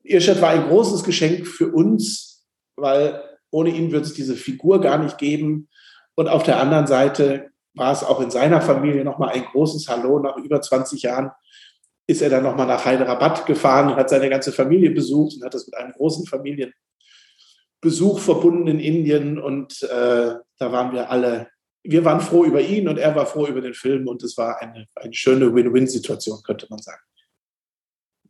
[0.02, 4.98] Irschad war ein großes Geschenk für uns, weil ohne ihn würde es diese Figur gar
[4.98, 5.68] nicht geben.
[6.14, 10.18] Und auf der anderen Seite war es auch in seiner Familie nochmal ein großes Hallo.
[10.18, 11.30] Nach über 20 Jahren
[12.06, 15.54] ist er dann nochmal nach Hyderabad gefahren und hat seine ganze Familie besucht und hat
[15.54, 19.38] das mit einem großen Familienbesuch verbunden in Indien.
[19.38, 21.48] Und äh, da waren wir alle
[21.82, 24.60] wir waren froh über ihn und er war froh über den Film und es war
[24.60, 27.00] eine, eine schöne Win-Win-Situation, könnte man sagen.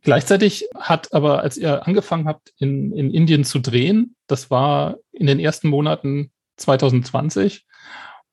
[0.01, 5.27] Gleichzeitig hat aber, als ihr angefangen habt, in, in Indien zu drehen, das war in
[5.27, 7.65] den ersten Monaten 2020.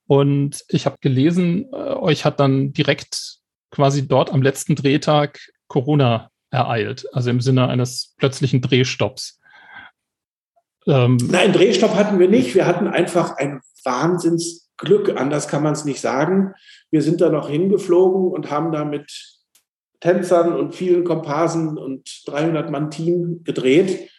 [0.06, 3.38] Und ich habe gelesen, äh, euch hat dann direkt
[3.70, 9.40] quasi dort am letzten Drehtag Corona ereilt, also im Sinne eines plötzlichen Drehstopps.
[10.86, 12.54] Ähm Nein, Drehstopp hatten wir nicht.
[12.54, 16.54] Wir hatten einfach ein Wahnsinns Glück, anders kann man es nicht sagen.
[16.90, 19.10] Wir sind da noch hingeflogen und haben da mit
[20.00, 24.10] Tänzern und vielen Komparsen und 300 Mann Team gedreht.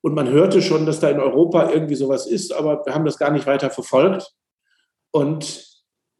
[0.00, 3.18] Und man hörte schon, dass da in Europa irgendwie sowas ist, aber wir haben das
[3.18, 4.32] gar nicht weiter verfolgt.
[5.10, 5.66] Und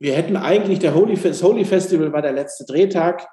[0.01, 3.29] wir hätten eigentlich, der Holy, das Holy Festival war der letzte Drehtag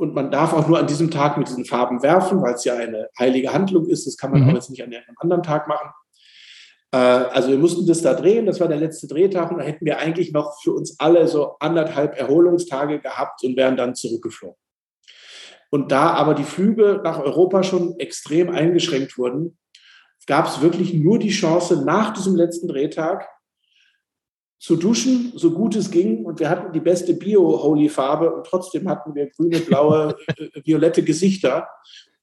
[0.00, 2.74] und man darf auch nur an diesem Tag mit diesen Farben werfen, weil es ja
[2.74, 4.06] eine heilige Handlung ist.
[4.06, 4.48] Das kann man mhm.
[4.48, 5.90] auch jetzt nicht an einem anderen Tag machen.
[6.92, 9.84] Äh, also wir mussten das da drehen, das war der letzte Drehtag und da hätten
[9.84, 14.56] wir eigentlich noch für uns alle so anderthalb Erholungstage gehabt und wären dann zurückgeflogen.
[15.70, 19.58] Und da aber die Flüge nach Europa schon extrem eingeschränkt wurden,
[20.26, 23.28] gab es wirklich nur die Chance, nach diesem letzten Drehtag
[24.60, 26.24] zu duschen, so gut es ging.
[26.24, 31.66] Und wir hatten die beste Bio-Holy-Farbe und trotzdem hatten wir grüne, blaue, äh, violette Gesichter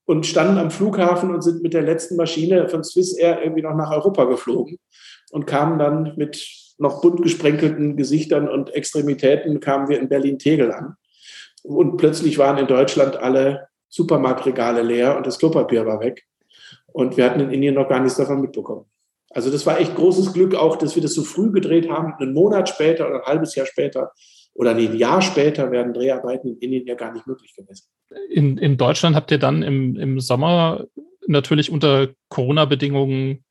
[0.05, 3.75] und standen am Flughafen und sind mit der letzten Maschine von Swiss Air irgendwie noch
[3.75, 4.77] nach Europa geflogen
[5.31, 10.95] und kamen dann mit noch bunt gesprenkelten Gesichtern und Extremitäten kamen wir in Berlin-Tegel an.
[11.63, 16.27] Und plötzlich waren in Deutschland alle Supermarktregale leer und das Klopapier war weg.
[16.85, 18.85] Und wir hatten in Indien noch gar nichts davon mitbekommen.
[19.37, 22.15] Also das war echt großes Glück auch, dass wir das so früh gedreht haben.
[22.19, 24.11] Einen Monat später oder ein halbes Jahr später
[24.55, 27.85] oder ein Jahr später wären Dreharbeiten in Indien ja gar nicht möglich gewesen.
[28.31, 30.87] In, in Deutschland habt ihr dann im, im Sommer
[31.27, 33.45] natürlich unter Corona-Bedingungen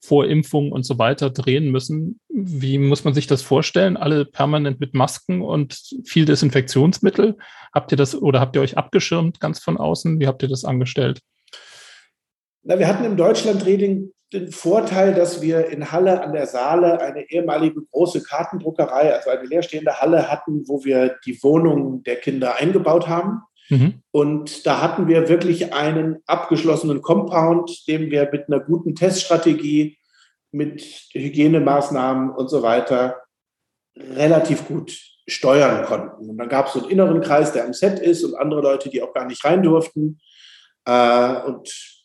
[0.00, 2.18] vor Impfung und so weiter drehen müssen.
[2.28, 3.96] Wie muss man sich das vorstellen?
[3.96, 7.38] Alle permanent mit Masken und viel Desinfektionsmittel?
[7.72, 10.18] Habt ihr das oder habt ihr euch abgeschirmt ganz von außen?
[10.18, 11.20] Wie habt ihr das angestellt?
[12.64, 14.12] Na, wir hatten im Deutschland-Dreh den
[14.50, 20.00] Vorteil, dass wir in Halle an der Saale eine ehemalige große Kartendruckerei, also eine leerstehende
[20.00, 23.42] Halle hatten, wo wir die Wohnungen der Kinder eingebaut haben.
[23.68, 24.02] Mhm.
[24.10, 29.98] Und da hatten wir wirklich einen abgeschlossenen Compound, den wir mit einer guten Teststrategie,
[30.50, 33.22] mit Hygienemaßnahmen und so weiter
[33.96, 34.92] relativ gut
[35.26, 36.30] steuern konnten.
[36.30, 38.90] Und dann gab es so einen inneren Kreis, der am Set ist und andere Leute,
[38.90, 40.18] die auch gar nicht rein durften.
[40.84, 42.01] Äh, und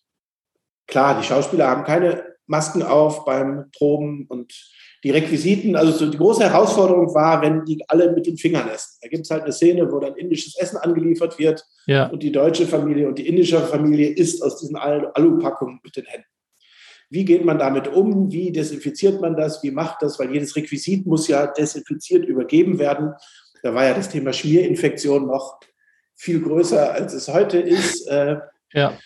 [0.88, 4.54] Klar, die Schauspieler haben keine Masken auf beim Proben und
[5.04, 8.98] die Requisiten, also so die große Herausforderung war, wenn die alle mit den Fingern essen.
[9.02, 12.08] Da gibt es halt eine Szene, wo dann indisches Essen angeliefert wird ja.
[12.08, 16.28] und die deutsche Familie und die indische Familie isst aus diesen Alupackungen mit den Händen.
[17.10, 18.32] Wie geht man damit um?
[18.32, 19.64] Wie desinfiziert man das?
[19.64, 20.20] Wie macht das?
[20.20, 23.14] Weil jedes Requisit muss ja desinfiziert übergeben werden.
[23.64, 25.60] Da war ja das Thema Schmierinfektion noch
[26.16, 28.08] viel größer, als es heute ist.
[28.08, 28.38] Äh,
[28.74, 28.98] ja.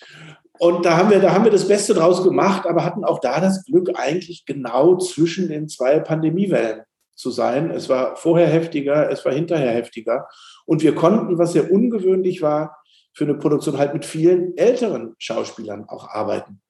[0.61, 3.41] Und da haben wir, da haben wir das Beste draus gemacht, aber hatten auch da
[3.41, 6.83] das Glück, eigentlich genau zwischen den zwei Pandemiewellen
[7.15, 7.71] zu sein.
[7.71, 10.27] Es war vorher heftiger, es war hinterher heftiger.
[10.67, 12.77] Und wir konnten, was sehr ungewöhnlich war,
[13.11, 16.61] für eine Produktion halt mit vielen älteren Schauspielern auch arbeiten.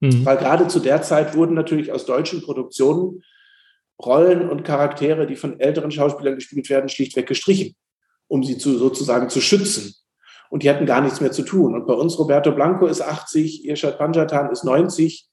[0.00, 0.26] Mhm.
[0.26, 3.22] Weil gerade zu der Zeit wurden natürlich aus deutschen Produktionen
[3.98, 7.74] Rollen und Charaktere, die von älteren Schauspielern gespielt werden, schlichtweg gestrichen,
[8.26, 9.94] um sie zu, sozusagen zu schützen
[10.50, 11.74] und die hatten gar nichts mehr zu tun.
[11.74, 15.28] Und bei uns Roberto Blanco ist 80, Irshad Panjatan ist 90.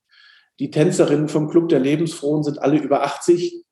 [0.59, 3.63] Die Tänzerinnen vom Club der Lebensfrohen sind alle über 80,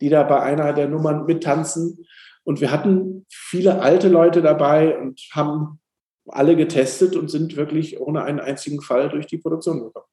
[0.00, 2.06] die da bei einer der Nummern mittanzen.
[2.44, 5.80] Und wir hatten viele alte Leute dabei und haben
[6.28, 10.06] alle getestet und sind wirklich ohne einen einzigen Fall durch die Produktion gekommen.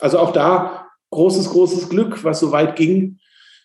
[0.00, 3.18] Also auch da großes, großes Glück, was so weit ging,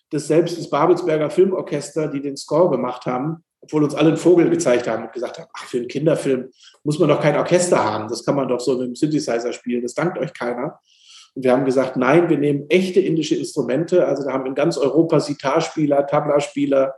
[0.09, 4.49] dass selbst das Babelsberger Filmorchester, die den Score gemacht haben, obwohl uns alle einen Vogel
[4.49, 6.49] gezeigt haben und gesagt haben, ach, für einen Kinderfilm
[6.83, 9.81] muss man doch kein Orchester haben, das kann man doch so mit einem Synthesizer spielen,
[9.81, 10.79] das dankt euch keiner.
[11.35, 14.77] Und wir haben gesagt, nein, wir nehmen echte indische Instrumente, also da haben in ganz
[14.77, 16.95] Europa Sitarspieler, Tabla-Spieler,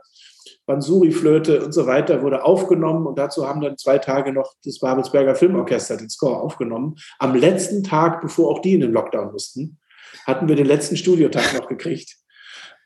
[0.66, 5.34] Bansuri-Flöte und so weiter wurde aufgenommen und dazu haben dann zwei Tage noch das Babelsberger
[5.34, 6.94] Filmorchester den Score aufgenommen.
[7.18, 9.78] Am letzten Tag, bevor auch die in den Lockdown mussten,
[10.24, 12.16] hatten wir den letzten Studiotag noch gekriegt.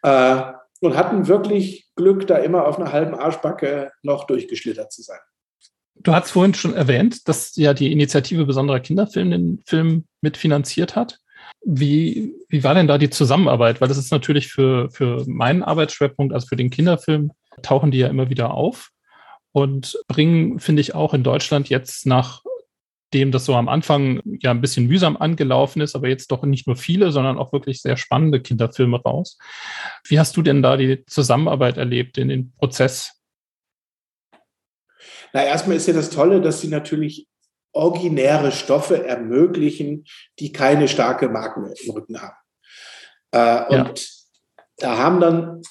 [0.03, 0.43] Äh,
[0.85, 5.19] und hatten wirklich Glück, da immer auf einer halben Arschbacke noch durchgeschlittert zu sein.
[5.97, 11.21] Du hast vorhin schon erwähnt, dass ja die Initiative Besonderer Kinderfilm den Film mitfinanziert hat.
[11.65, 13.81] Wie, wie war denn da die Zusammenarbeit?
[13.81, 18.09] Weil das ist natürlich für, für meinen Arbeitsschwerpunkt, also für den Kinderfilm, tauchen die ja
[18.09, 18.91] immer wieder auf
[19.53, 22.43] und bringen, finde ich, auch in Deutschland jetzt nach
[23.15, 26.67] dem das so am Anfang ja ein bisschen mühsam angelaufen ist, aber jetzt doch nicht
[26.67, 29.39] nur viele, sondern auch wirklich sehr spannende Kinderfilme raus.
[30.07, 33.21] Wie hast du denn da die Zusammenarbeit erlebt in den Prozess?
[35.33, 37.29] Na, erstmal ist ja das Tolle, dass sie natürlich
[37.73, 40.05] originäre Stoffe ermöglichen,
[40.39, 42.37] die keine starke Marken im Rücken haben.
[43.33, 44.65] Äh, und ja.
[44.79, 45.63] da haben dann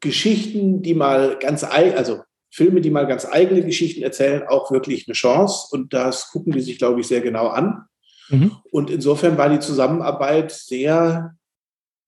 [0.00, 2.22] Geschichten, die mal ganz, also
[2.56, 5.66] Filme, die mal ganz eigene Geschichten erzählen, auch wirklich eine Chance.
[5.70, 7.84] Und das gucken die sich, glaube ich, sehr genau an.
[8.30, 8.56] Mhm.
[8.70, 11.36] Und insofern war die Zusammenarbeit sehr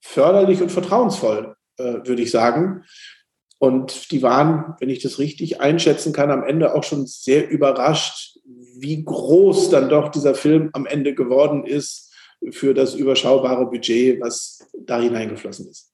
[0.00, 2.84] förderlich und vertrauensvoll, äh, würde ich sagen.
[3.58, 8.38] Und die waren, wenn ich das richtig einschätzen kann, am Ende auch schon sehr überrascht,
[8.46, 12.10] wie groß dann doch dieser Film am Ende geworden ist
[12.52, 15.92] für das überschaubare Budget, was da hineingeflossen ist.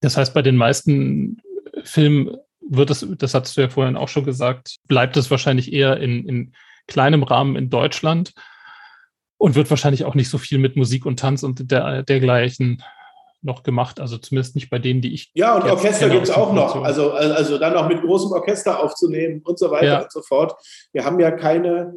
[0.00, 1.42] Das heißt, bei den meisten
[1.82, 5.96] Filmen wird es, das hattest du ja vorhin auch schon gesagt, bleibt es wahrscheinlich eher
[5.98, 6.54] in, in
[6.86, 8.32] kleinem Rahmen in Deutschland
[9.38, 12.82] und wird wahrscheinlich auch nicht so viel mit Musik und Tanz und der, dergleichen
[13.42, 14.00] noch gemacht.
[14.00, 15.30] Also zumindest nicht bei denen, die ich.
[15.34, 16.76] Ja, und Orchester gibt es auch noch.
[16.82, 20.02] Also, also dann auch mit großem Orchester aufzunehmen und so weiter ja.
[20.02, 20.54] und so fort.
[20.92, 21.94] Wir haben ja keine,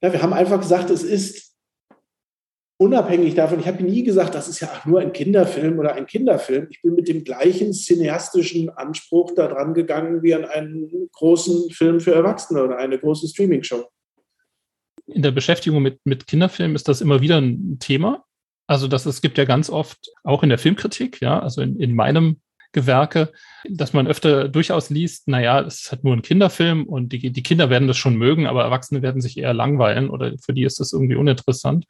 [0.00, 1.51] ja, wir haben einfach gesagt, es ist
[2.82, 6.66] unabhängig davon, ich habe nie gesagt, das ist ja nur ein Kinderfilm oder ein Kinderfilm.
[6.70, 12.12] Ich bin mit dem gleichen cineastischen Anspruch daran gegangen wie an einen großen Film für
[12.12, 13.84] Erwachsene oder eine große Streaming-Show.
[15.06, 18.24] In der Beschäftigung mit, mit Kinderfilmen ist das immer wieder ein Thema.
[18.66, 21.94] Also das, es gibt ja ganz oft, auch in der Filmkritik, ja, also in, in
[21.94, 22.41] meinem
[22.72, 23.32] Gewerke,
[23.68, 27.42] dass man öfter durchaus liest, naja, es ist halt nur ein Kinderfilm und die, die
[27.42, 30.80] Kinder werden das schon mögen, aber Erwachsene werden sich eher langweilen oder für die ist
[30.80, 31.86] das irgendwie uninteressant.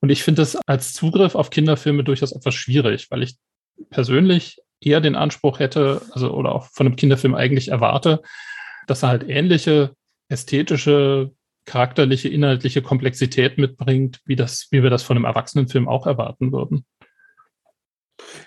[0.00, 3.36] Und ich finde das als Zugriff auf Kinderfilme durchaus etwas schwierig, weil ich
[3.90, 8.22] persönlich eher den Anspruch hätte, also oder auch von einem Kinderfilm eigentlich erwarte,
[8.86, 9.94] dass er halt ähnliche
[10.28, 11.32] ästhetische,
[11.64, 16.84] charakterliche, inhaltliche Komplexität mitbringt, wie das, wie wir das von einem Erwachsenenfilm auch erwarten würden.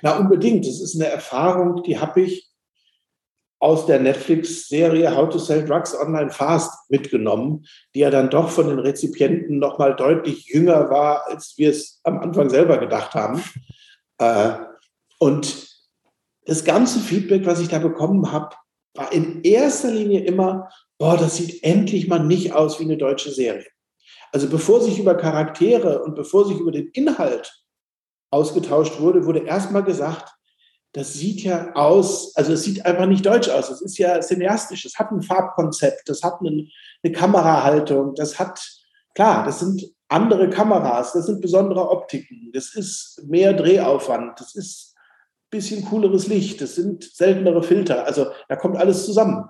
[0.01, 0.65] Na, unbedingt.
[0.67, 2.49] Das ist eine Erfahrung, die habe ich
[3.59, 8.67] aus der Netflix-Serie How to Sell Drugs Online Fast mitgenommen, die ja dann doch von
[8.67, 13.43] den Rezipienten noch mal deutlich jünger war, als wir es am Anfang selber gedacht haben.
[14.19, 14.53] Äh,
[15.19, 15.67] und
[16.45, 18.55] das ganze Feedback, was ich da bekommen habe,
[18.93, 23.31] war in erster Linie immer, boah, das sieht endlich mal nicht aus wie eine deutsche
[23.31, 23.65] Serie.
[24.31, 27.64] Also bevor sich über Charaktere und bevor sich über den Inhalt
[28.31, 30.35] ausgetauscht wurde, wurde erstmal gesagt,
[30.95, 33.69] das sieht ja aus, also es sieht einfach nicht deutsch aus.
[33.69, 36.69] Es ist ja cineastisch, es hat ein Farbkonzept, das hat eine,
[37.03, 38.65] eine Kamerahaltung, das hat,
[39.13, 44.95] klar, das sind andere Kameras, das sind besondere Optiken, das ist mehr Drehaufwand, das ist
[44.95, 49.49] ein bisschen cooleres Licht, das sind seltenere Filter, also da kommt alles zusammen.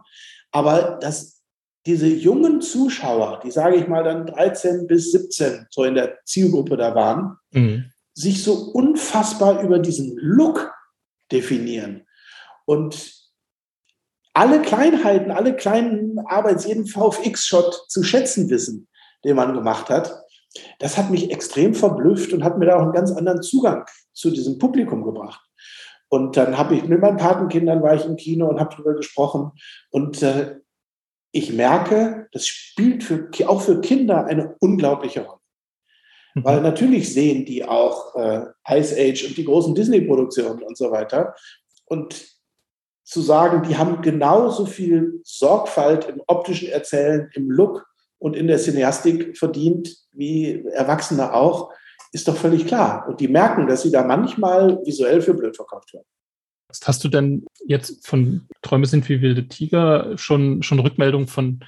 [0.51, 1.43] Aber dass
[1.85, 6.75] diese jungen Zuschauer, die sage ich mal dann 13 bis 17 so in der Zielgruppe
[6.75, 10.73] da waren, mhm sich so unfassbar über diesen Look
[11.32, 12.08] definieren.
[12.65, 13.13] Und
[14.34, 18.88] alle Kleinheiten, alle kleinen Arbeits, jeden VFX-Shot zu schätzen wissen,
[19.23, 20.23] den man gemacht hat,
[20.80, 24.32] das hat mich extrem verblüfft und hat mir da auch einen ganz anderen Zugang zu
[24.32, 25.41] diesem Publikum gebracht.
[26.08, 29.51] Und dann habe ich mit meinen Patenkindern war ich im Kino und habe darüber gesprochen.
[29.89, 30.56] Und äh,
[31.32, 35.41] ich merke, das spielt für, auch für Kinder eine unglaubliche Rolle.
[36.36, 41.34] Weil natürlich sehen die auch äh, Ice Age und die großen Disney-Produktionen und so weiter.
[41.86, 42.36] Und
[43.06, 47.86] zu sagen, die haben genauso viel Sorgfalt im optischen Erzählen, im Look
[48.17, 51.71] und in der Cineastik verdient wie Erwachsene auch,
[52.12, 53.08] ist doch völlig klar.
[53.08, 56.08] Und die merken, dass sie da manchmal visuell für blöd verkauft werden.
[56.84, 61.63] Hast du denn jetzt von Träume sind wie wilde Tiger schon, schon Rückmeldungen von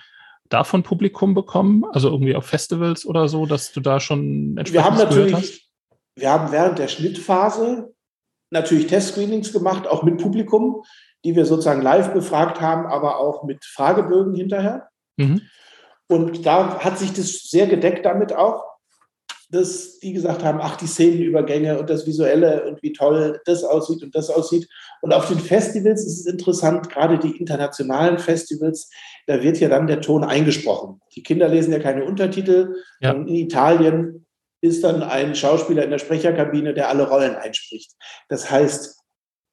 [0.49, 1.83] davon Publikum bekommen?
[1.91, 5.61] Also irgendwie auf Festivals oder so, dass du da schon wir haben natürlich, hast?
[6.15, 7.93] Wir haben während der Schnittphase
[8.49, 10.83] natürlich Testscreenings gemacht, auch mit Publikum,
[11.25, 14.87] die wir sozusagen live befragt haben, aber auch mit Fragebögen hinterher.
[15.17, 15.41] Mhm.
[16.09, 18.66] Und da hat sich das sehr gedeckt damit auch
[19.49, 24.03] dass die gesagt haben, ach, die Szenenübergänge und das Visuelle und wie toll das aussieht
[24.03, 24.67] und das aussieht.
[25.01, 28.89] Und auf den Festivals ist es interessant, gerade die internationalen Festivals,
[29.25, 30.99] da wird ja dann der Ton eingesprochen.
[31.15, 32.75] Die Kinder lesen ja keine Untertitel.
[32.99, 33.11] Ja.
[33.11, 34.25] in Italien
[34.61, 37.93] ist dann ein Schauspieler in der Sprecherkabine, der alle Rollen einspricht.
[38.27, 38.97] Das heißt,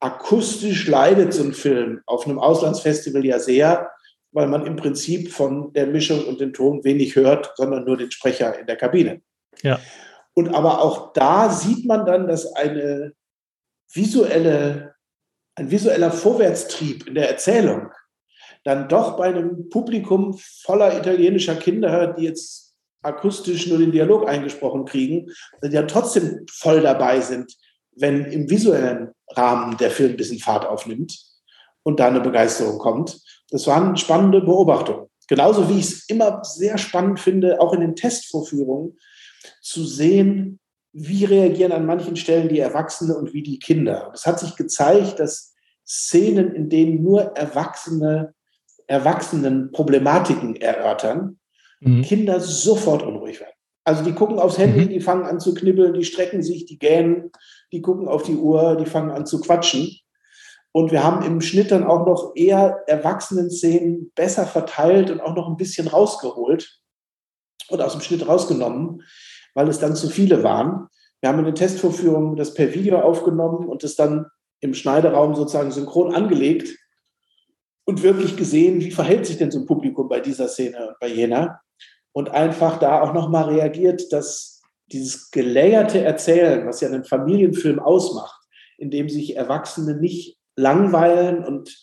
[0.00, 3.90] akustisch leidet so ein Film auf einem Auslandsfestival ja sehr,
[4.32, 8.10] weil man im Prinzip von der Mischung und dem Ton wenig hört, sondern nur den
[8.10, 9.22] Sprecher in der Kabine.
[9.62, 9.80] Ja.
[10.34, 13.12] Und aber auch da sieht man dann, dass eine
[13.92, 14.94] visuelle,
[15.54, 17.90] ein visueller Vorwärtstrieb in der Erzählung
[18.64, 24.86] dann doch bei einem Publikum voller italienischer Kinder, die jetzt akustisch nur den Dialog eingesprochen
[24.86, 25.30] kriegen,
[25.62, 27.54] ja trotzdem voll dabei sind,
[27.96, 31.16] wenn im visuellen Rahmen der Film ein bisschen Fahrt aufnimmt
[31.82, 33.20] und da eine Begeisterung kommt.
[33.50, 35.06] Das waren spannende Beobachtungen.
[35.28, 38.98] Genauso wie ich es immer sehr spannend finde, auch in den Testvorführungen,
[39.60, 40.60] zu sehen,
[40.92, 44.10] wie reagieren an manchen Stellen die Erwachsene und wie die Kinder.
[44.14, 45.54] Es hat sich gezeigt, dass
[45.86, 48.34] Szenen, in denen nur Erwachsene
[48.86, 51.38] Erwachsenen Problematiken erörtern,
[51.80, 52.02] mhm.
[52.02, 53.54] Kinder sofort unruhig werden.
[53.84, 54.88] Also die gucken aufs Handy, mhm.
[54.88, 57.30] die fangen an zu knibbeln, die strecken sich, die gähnen,
[57.72, 59.98] die gucken auf die Uhr, die fangen an zu quatschen.
[60.72, 65.48] Und wir haben im Schnitt dann auch noch eher Erwachsenen-Szenen besser verteilt und auch noch
[65.48, 66.80] ein bisschen rausgeholt
[67.68, 69.02] und aus dem Schnitt rausgenommen,
[69.54, 70.88] weil es dann zu viele waren.
[71.20, 74.26] Wir haben in den Testvorführungen das per Video aufgenommen und es dann
[74.60, 76.76] im Schneideraum sozusagen synchron angelegt
[77.84, 81.08] und wirklich gesehen, wie verhält sich denn so ein Publikum bei dieser Szene und bei
[81.08, 81.60] jener.
[82.12, 88.40] Und einfach da auch nochmal reagiert, dass dieses gelayerte Erzählen, was ja einen Familienfilm ausmacht,
[88.78, 91.76] in dem sich Erwachsene nicht langweilen und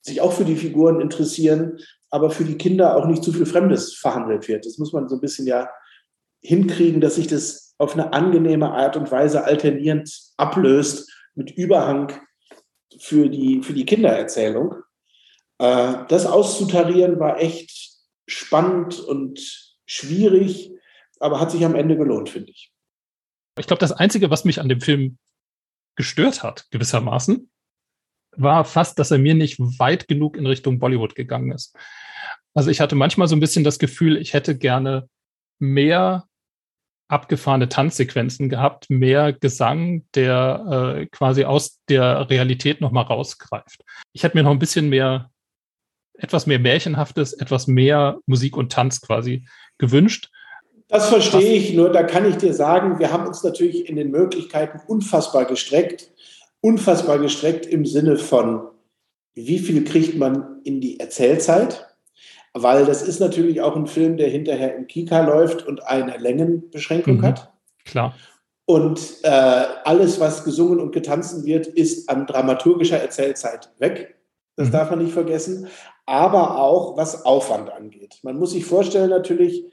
[0.00, 1.78] sich auch für die Figuren interessieren,
[2.10, 4.66] aber für die Kinder auch nicht zu viel Fremdes verhandelt wird.
[4.66, 5.68] Das muss man so ein bisschen ja
[6.44, 12.12] hinkriegen, dass sich das auf eine angenehme Art und Weise alternierend ablöst mit Überhang
[12.98, 14.76] für die, für die Kindererzählung.
[15.58, 19.40] Äh, das auszutarieren war echt spannend und
[19.86, 20.70] schwierig,
[21.18, 22.72] aber hat sich am Ende gelohnt, finde ich.
[23.58, 25.18] Ich glaube, das Einzige, was mich an dem Film
[25.96, 27.50] gestört hat, gewissermaßen,
[28.36, 31.76] war fast, dass er mir nicht weit genug in Richtung Bollywood gegangen ist.
[32.52, 35.08] Also ich hatte manchmal so ein bisschen das Gefühl, ich hätte gerne
[35.58, 36.28] mehr
[37.14, 43.84] abgefahrene Tanzsequenzen gehabt, mehr Gesang, der äh, quasi aus der Realität nochmal rausgreift.
[44.12, 45.30] Ich hätte mir noch ein bisschen mehr,
[46.14, 49.46] etwas mehr Märchenhaftes, etwas mehr Musik und Tanz quasi
[49.78, 50.30] gewünscht.
[50.88, 54.10] Das verstehe ich, nur da kann ich dir sagen, wir haben uns natürlich in den
[54.10, 56.10] Möglichkeiten unfassbar gestreckt.
[56.60, 58.68] Unfassbar gestreckt im Sinne von,
[59.34, 61.93] wie viel kriegt man in die Erzählzeit?
[62.54, 67.18] Weil das ist natürlich auch ein Film, der hinterher im Kika läuft und eine Längenbeschränkung
[67.18, 67.22] mhm.
[67.22, 67.52] hat.
[67.84, 68.14] Klar.
[68.64, 69.28] Und äh,
[69.84, 74.16] alles, was gesungen und getanzen wird, ist an dramaturgischer Erzählzeit weg.
[74.56, 74.72] Das mhm.
[74.72, 75.66] darf man nicht vergessen.
[76.06, 78.20] Aber auch was Aufwand angeht.
[78.22, 79.64] Man muss sich vorstellen, natürlich,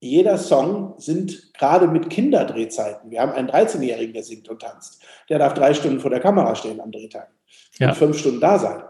[0.00, 3.10] jeder Song sind gerade mit Kinderdrehzeiten.
[3.10, 5.02] Wir haben einen 13-Jährigen, der singt und tanzt.
[5.28, 7.30] Der darf drei Stunden vor der Kamera stehen am Drehtag
[7.78, 7.90] ja.
[7.90, 8.82] und fünf Stunden da sein.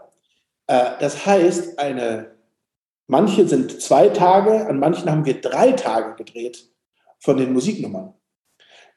[0.67, 2.31] Äh, das heißt, eine
[3.11, 6.69] Manche sind zwei Tage, an manchen haben wir drei Tage gedreht
[7.19, 8.13] von den Musiknummern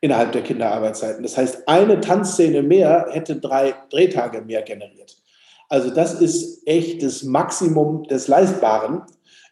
[0.01, 1.25] innerhalb der Kinderarbeitszeiten.
[1.25, 5.17] Das heißt, eine Tanzszene mehr hätte drei Drehtage mehr generiert.
[5.69, 9.03] Also das ist echt das Maximum des Leistbaren.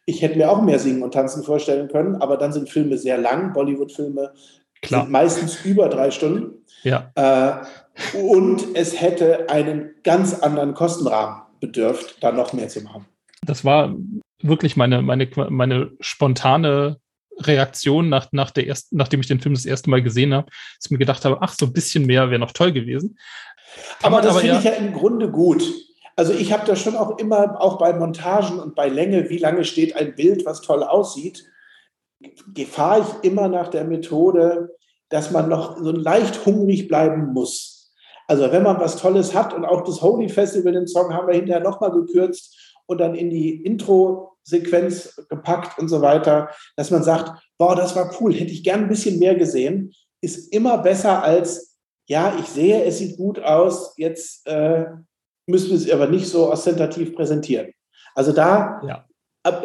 [0.07, 3.19] Ich hätte mir auch mehr Singen und Tanzen vorstellen können, aber dann sind Filme sehr
[3.19, 3.53] lang.
[3.55, 4.33] Bollywood-Filme
[4.85, 6.65] sind meistens über drei Stunden.
[6.85, 7.11] Ja.
[7.17, 13.07] Äh, und es hätte einen ganz anderen Kostenrahmen bedürft, da noch mehr zu machen.
[13.45, 13.93] Das war
[14.43, 16.99] wirklich meine, meine, meine spontane
[17.39, 20.87] Reaktion, nach, nach der ersten, nachdem ich den Film das erste Mal gesehen habe, dass
[20.87, 23.19] ich mir gedacht habe, ach, so ein bisschen mehr wäre noch toll gewesen.
[24.03, 25.65] aber das finde ja ich ja im Grunde gut.
[26.15, 29.65] Also ich habe da schon auch immer, auch bei Montagen und bei Länge, wie lange
[29.65, 31.45] steht ein Bild, was toll aussieht,
[32.67, 34.69] fahre ich immer nach der Methode,
[35.09, 37.95] dass man noch so leicht hungrig bleiben muss.
[38.29, 41.35] Also wenn man was Tolles hat und auch das Holy Festival, den Song haben wir
[41.35, 43.65] hinterher nochmal gekürzt, und dann in die
[44.45, 48.83] Intro-Sequenz gepackt und so weiter, dass man sagt, boah, das war cool, hätte ich gern
[48.83, 51.77] ein bisschen mehr gesehen, ist immer besser als,
[52.09, 54.87] ja, ich sehe, es sieht gut aus, jetzt äh,
[55.47, 57.73] müssen wir es aber nicht so ostentativ präsentieren.
[58.15, 59.07] Also da, ja.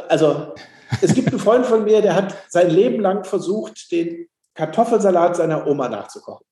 [0.08, 0.54] also
[1.02, 5.68] es gibt einen Freund von mir, der hat sein Leben lang versucht, den Kartoffelsalat seiner
[5.68, 6.46] Oma nachzukochen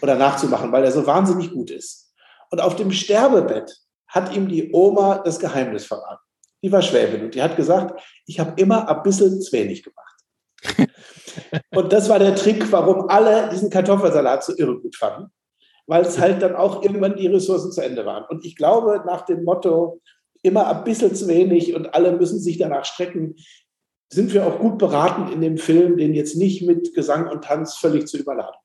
[0.00, 2.14] oder nachzumachen, weil er so wahnsinnig gut ist.
[2.50, 6.21] Und auf dem Sterbebett hat ihm die Oma das Geheimnis verraten.
[6.62, 10.12] Die war Schwäbin und die hat gesagt, ich habe immer ein bisschen zu wenig gemacht.
[11.74, 15.32] und das war der Trick, warum alle diesen Kartoffelsalat so irre gut fanden,
[15.86, 18.24] weil es halt dann auch irgendwann die Ressourcen zu Ende waren.
[18.28, 20.00] Und ich glaube, nach dem Motto,
[20.42, 23.36] immer ein bisschen zu wenig und alle müssen sich danach strecken,
[24.12, 27.76] sind wir auch gut beraten in dem Film, den jetzt nicht mit Gesang und Tanz
[27.76, 28.56] völlig zu überladen.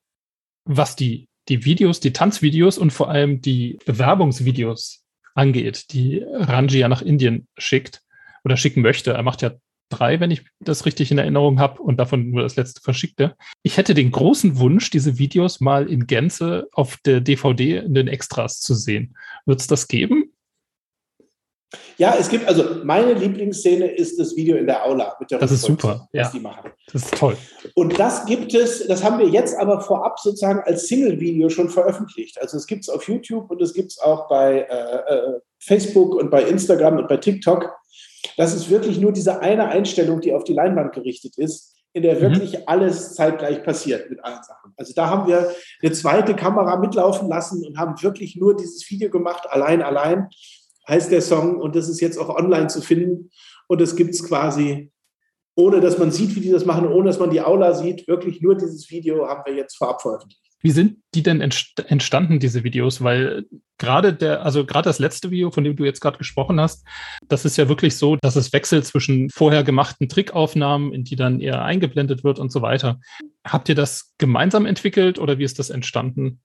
[0.65, 5.06] Was die, die Videos, die Tanzvideos und vor allem die Bewerbungsvideos
[5.37, 8.01] angeht, die Ranji ja nach Indien schickt
[8.43, 9.13] oder schicken möchte.
[9.13, 9.51] Er macht ja
[9.89, 13.35] drei, wenn ich das richtig in Erinnerung habe, und davon nur das letzte verschickte.
[13.63, 18.07] Ich hätte den großen Wunsch, diese Videos mal in Gänze auf der DVD in den
[18.07, 19.15] Extras zu sehen.
[19.45, 20.33] Wird es das geben?
[21.97, 25.51] Ja, es gibt, also meine Lieblingsszene ist das Video in der Aula mit der Das
[25.51, 26.31] ist super, was ja.
[26.31, 26.71] die machen.
[26.93, 27.35] Das ist toll.
[27.75, 32.39] Und das gibt es, das haben wir jetzt aber vorab sozusagen als Single-Video schon veröffentlicht.
[32.41, 36.15] Also es gibt es auf YouTube und es gibt es auch bei äh, äh, Facebook
[36.15, 37.75] und bei Instagram und bei TikTok.
[38.37, 42.15] Das ist wirklich nur diese eine Einstellung, die auf die Leinwand gerichtet ist, in der
[42.15, 42.21] mhm.
[42.21, 42.63] wirklich mhm.
[42.67, 44.71] alles zeitgleich passiert mit allen Sachen.
[44.77, 45.51] Also da haben wir
[45.81, 50.29] eine zweite Kamera mitlaufen lassen und haben wirklich nur dieses Video gemacht, allein, allein
[50.87, 53.29] heißt der Song und das ist jetzt auch online zu finden
[53.67, 54.91] und das gibt es quasi,
[55.55, 58.41] ohne dass man sieht, wie die das machen, ohne dass man die Aula sieht, wirklich
[58.41, 60.41] nur dieses Video haben wir jetzt vorab veröffentlicht.
[60.61, 63.03] Wie sind die denn entstanden, diese Videos?
[63.03, 63.45] Weil
[63.77, 66.83] gerade der, also gerade das letzte Video, von dem du jetzt gerade gesprochen hast,
[67.27, 71.39] das ist ja wirklich so, dass es wechselt zwischen vorher gemachten Trickaufnahmen, in die dann
[71.39, 72.99] eher eingeblendet wird und so weiter.
[73.45, 76.41] Habt ihr das gemeinsam entwickelt oder wie ist das entstanden?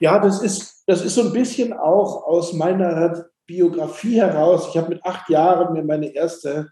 [0.00, 4.68] Ja, das ist, das ist so ein bisschen auch aus meiner Biografie heraus.
[4.70, 6.70] Ich habe mit acht Jahren mir meine erste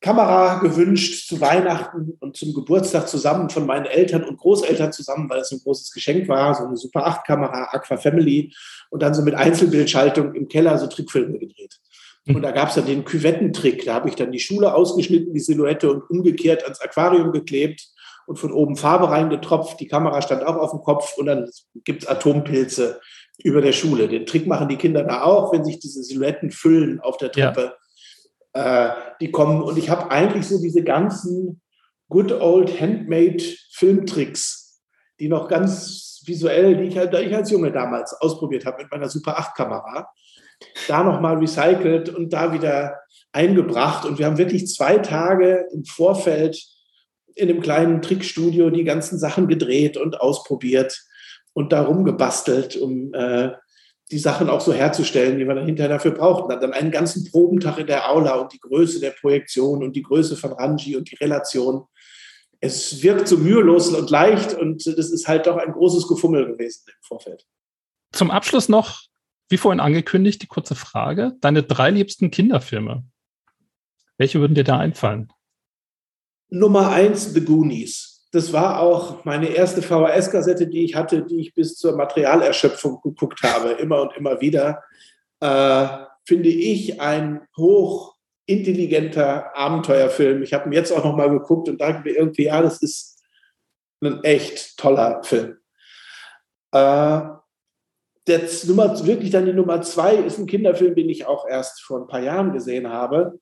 [0.00, 5.40] Kamera gewünscht zu Weihnachten und zum Geburtstag zusammen von meinen Eltern und Großeltern zusammen, weil
[5.40, 8.54] es ein großes Geschenk war, so eine Super 8 Kamera, Aqua Family
[8.90, 11.80] und dann so mit Einzelbildschaltung im Keller so Trickfilme gedreht.
[12.28, 13.84] Und da gab es dann den Küvettentrick.
[13.84, 17.88] Da habe ich dann die Schule ausgeschnitten, die Silhouette und umgekehrt ans Aquarium geklebt
[18.26, 19.80] und von oben Farbe reingetropft.
[19.80, 21.50] Die Kamera stand auch auf dem Kopf und dann
[21.84, 23.00] gibt es Atompilze
[23.42, 24.08] über der Schule.
[24.08, 27.74] Den Trick machen die Kinder da auch, wenn sich diese Silhouetten füllen auf der Treppe.
[28.54, 28.88] Ja.
[28.88, 31.60] Äh, die kommen und ich habe eigentlich so diese ganzen
[32.08, 34.80] good old handmade Filmtricks,
[35.20, 39.08] die noch ganz visuell, die ich, halt, ich als Junge damals ausprobiert habe mit meiner
[39.08, 40.08] Super 8 Kamera,
[40.88, 42.98] da nochmal recycelt und da wieder
[43.32, 44.04] eingebracht.
[44.04, 46.58] Und wir haben wirklich zwei Tage im Vorfeld
[47.34, 50.98] in einem kleinen Trickstudio die ganzen Sachen gedreht und ausprobiert
[51.56, 53.52] und darum gebastelt, um äh,
[54.10, 56.50] die Sachen auch so herzustellen, die wir dann hinterher dafür brauchten.
[56.60, 60.36] Dann einen ganzen Probentag in der Aula und die Größe der Projektion und die Größe
[60.36, 61.86] von Ranji und die Relation.
[62.60, 66.84] Es wirkt so mühelos und leicht und das ist halt doch ein großes Gefummel gewesen
[66.88, 67.46] im Vorfeld.
[68.12, 69.04] Zum Abschluss noch,
[69.48, 71.36] wie vorhin angekündigt, die kurze Frage.
[71.40, 73.02] Deine drei liebsten Kinderfilme.
[74.18, 75.32] Welche würden dir da einfallen?
[76.50, 81.54] Nummer eins, The Goonies das war auch meine erste VHS-Kassette, die ich hatte, die ich
[81.54, 84.82] bis zur Materialerschöpfung geguckt habe, immer und immer wieder.
[85.40, 85.86] Äh,
[86.26, 90.42] finde ich ein hochintelligenter Abenteuerfilm.
[90.42, 93.22] Ich habe ihn jetzt auch noch mal geguckt und dachte mir irgendwie, ja, das ist
[94.02, 95.58] ein echt toller Film.
[96.72, 97.20] Äh,
[98.26, 102.00] der Nummer, wirklich dann die Nummer zwei ist ein Kinderfilm, den ich auch erst vor
[102.00, 103.38] ein paar Jahren gesehen habe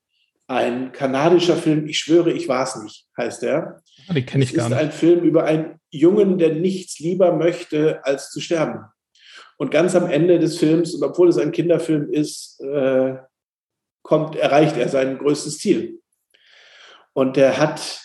[0.46, 3.82] ein kanadischer Film, ich schwöre, ich war es nicht, heißt er.
[4.08, 4.76] Ah, den kenne ich gar nicht.
[4.76, 8.84] ist ein Film über einen Jungen, der nichts lieber möchte, als zu sterben.
[9.56, 13.16] Und ganz am Ende des Films, und obwohl es ein Kinderfilm ist, äh,
[14.02, 16.00] kommt, erreicht er sein größtes Ziel.
[17.14, 18.02] Und er hat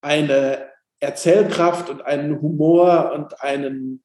[0.00, 0.68] eine
[1.00, 4.02] Erzählkraft und einen Humor und einen,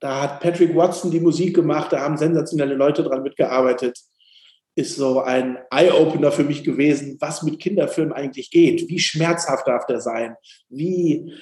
[0.00, 3.98] da hat Patrick Watson die Musik gemacht, da haben sensationelle Leute dran mitgearbeitet
[4.74, 8.88] ist so ein Eye-Opener für mich gewesen, was mit Kinderfilmen eigentlich geht.
[8.88, 10.36] Wie schmerzhaft darf der sein?
[10.70, 11.32] Wie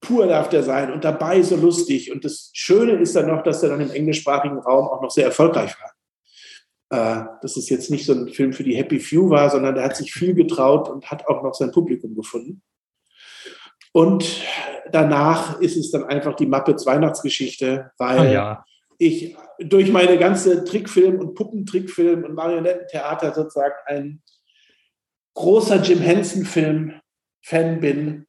[0.00, 2.12] pur darf der sein und dabei so lustig.
[2.12, 5.24] Und das Schöne ist dann noch, dass er dann im englischsprachigen Raum auch noch sehr
[5.24, 5.92] erfolgreich war.
[6.88, 9.84] Äh, dass es jetzt nicht so ein Film für die Happy Few war, sondern der
[9.84, 12.62] hat sich viel getraut und hat auch noch sein Publikum gefunden.
[13.92, 14.42] Und
[14.92, 18.64] danach ist es dann einfach die Muppets Weihnachtsgeschichte, weil oh ja
[18.98, 24.22] ich durch meine ganze Trickfilm- und Puppentrickfilm- und Marionettentheater sozusagen ein
[25.34, 28.26] großer Jim Henson-Film-Fan bin.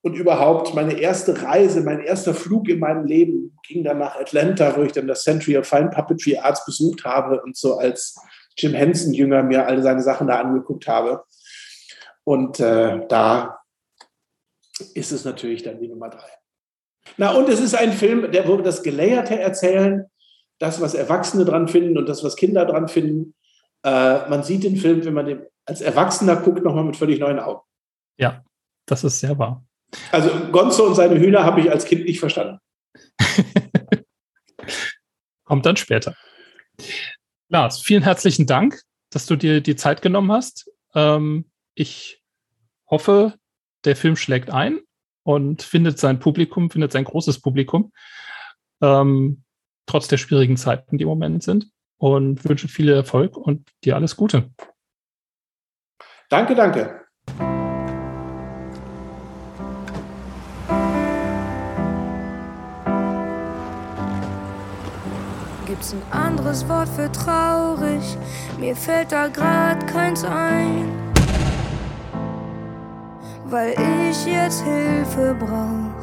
[0.00, 4.76] Und überhaupt meine erste Reise, mein erster Flug in meinem Leben ging dann nach Atlanta,
[4.76, 8.16] wo ich dann das Century of Fine Puppetry Arts besucht habe und so als
[8.56, 11.24] Jim Henson-Jünger mir alle seine Sachen da angeguckt habe.
[12.22, 13.60] Und äh, da
[14.94, 16.37] ist es natürlich dann die Nummer drei.
[17.16, 20.06] Na, und es ist ein Film, der, wo wir das Gelayerte erzählen,
[20.58, 23.34] das, was Erwachsene dran finden und das, was Kinder dran finden.
[23.84, 27.38] Äh, man sieht den Film, wenn man den als Erwachsener guckt, nochmal mit völlig neuen
[27.38, 27.60] Augen.
[28.16, 28.42] Ja,
[28.86, 29.64] das ist sehr wahr.
[30.10, 32.58] Also Gonzo und seine Hühner habe ich als Kind nicht verstanden.
[35.44, 36.14] Kommt dann später.
[37.48, 38.80] Lars, vielen herzlichen Dank,
[39.10, 40.70] dass du dir die Zeit genommen hast.
[40.94, 42.22] Ähm, ich
[42.90, 43.34] hoffe,
[43.84, 44.80] der Film schlägt ein
[45.28, 47.92] und findet sein Publikum, findet sein großes Publikum,
[48.80, 49.42] ähm,
[49.84, 51.70] trotz der schwierigen Zeiten, die im Moment sind.
[51.98, 54.50] Und wünsche viel Erfolg und dir alles Gute.
[56.30, 57.04] Danke, danke.
[65.66, 68.16] Gibt's ein anderes Wort für traurig?
[68.58, 71.07] Mir fällt da grad keins ein
[73.50, 73.74] weil
[74.10, 75.98] ich jetzt Hilfe brauch.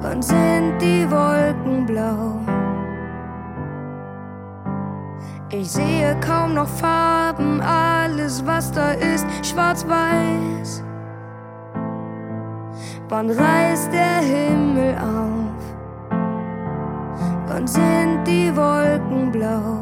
[0.00, 2.38] Wann sind die Wolken blau?
[5.50, 10.82] Ich sehe kaum noch Farben, alles was da ist, schwarz-weiß.
[13.08, 15.64] Wann reißt der Himmel auf?
[17.46, 19.80] Wann sind die Wolken blau?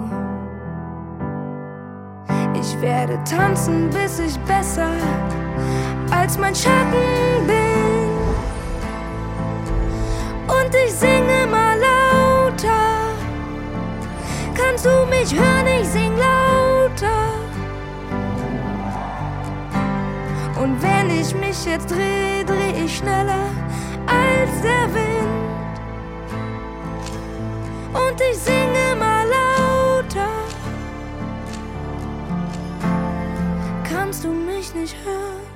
[2.55, 4.91] Ich werde tanzen, bis ich besser
[6.11, 7.63] als mein Schatten bin.
[10.49, 13.11] Und ich singe mal lauter.
[14.55, 15.67] Kannst du mich hören?
[15.81, 17.33] Ich sing lauter.
[20.61, 23.47] Und wenn ich mich jetzt dreh, dreh ich schneller
[24.07, 25.79] als der Wind.
[27.93, 29.12] Und ich singe mal
[34.23, 35.52] du mich nicht hören?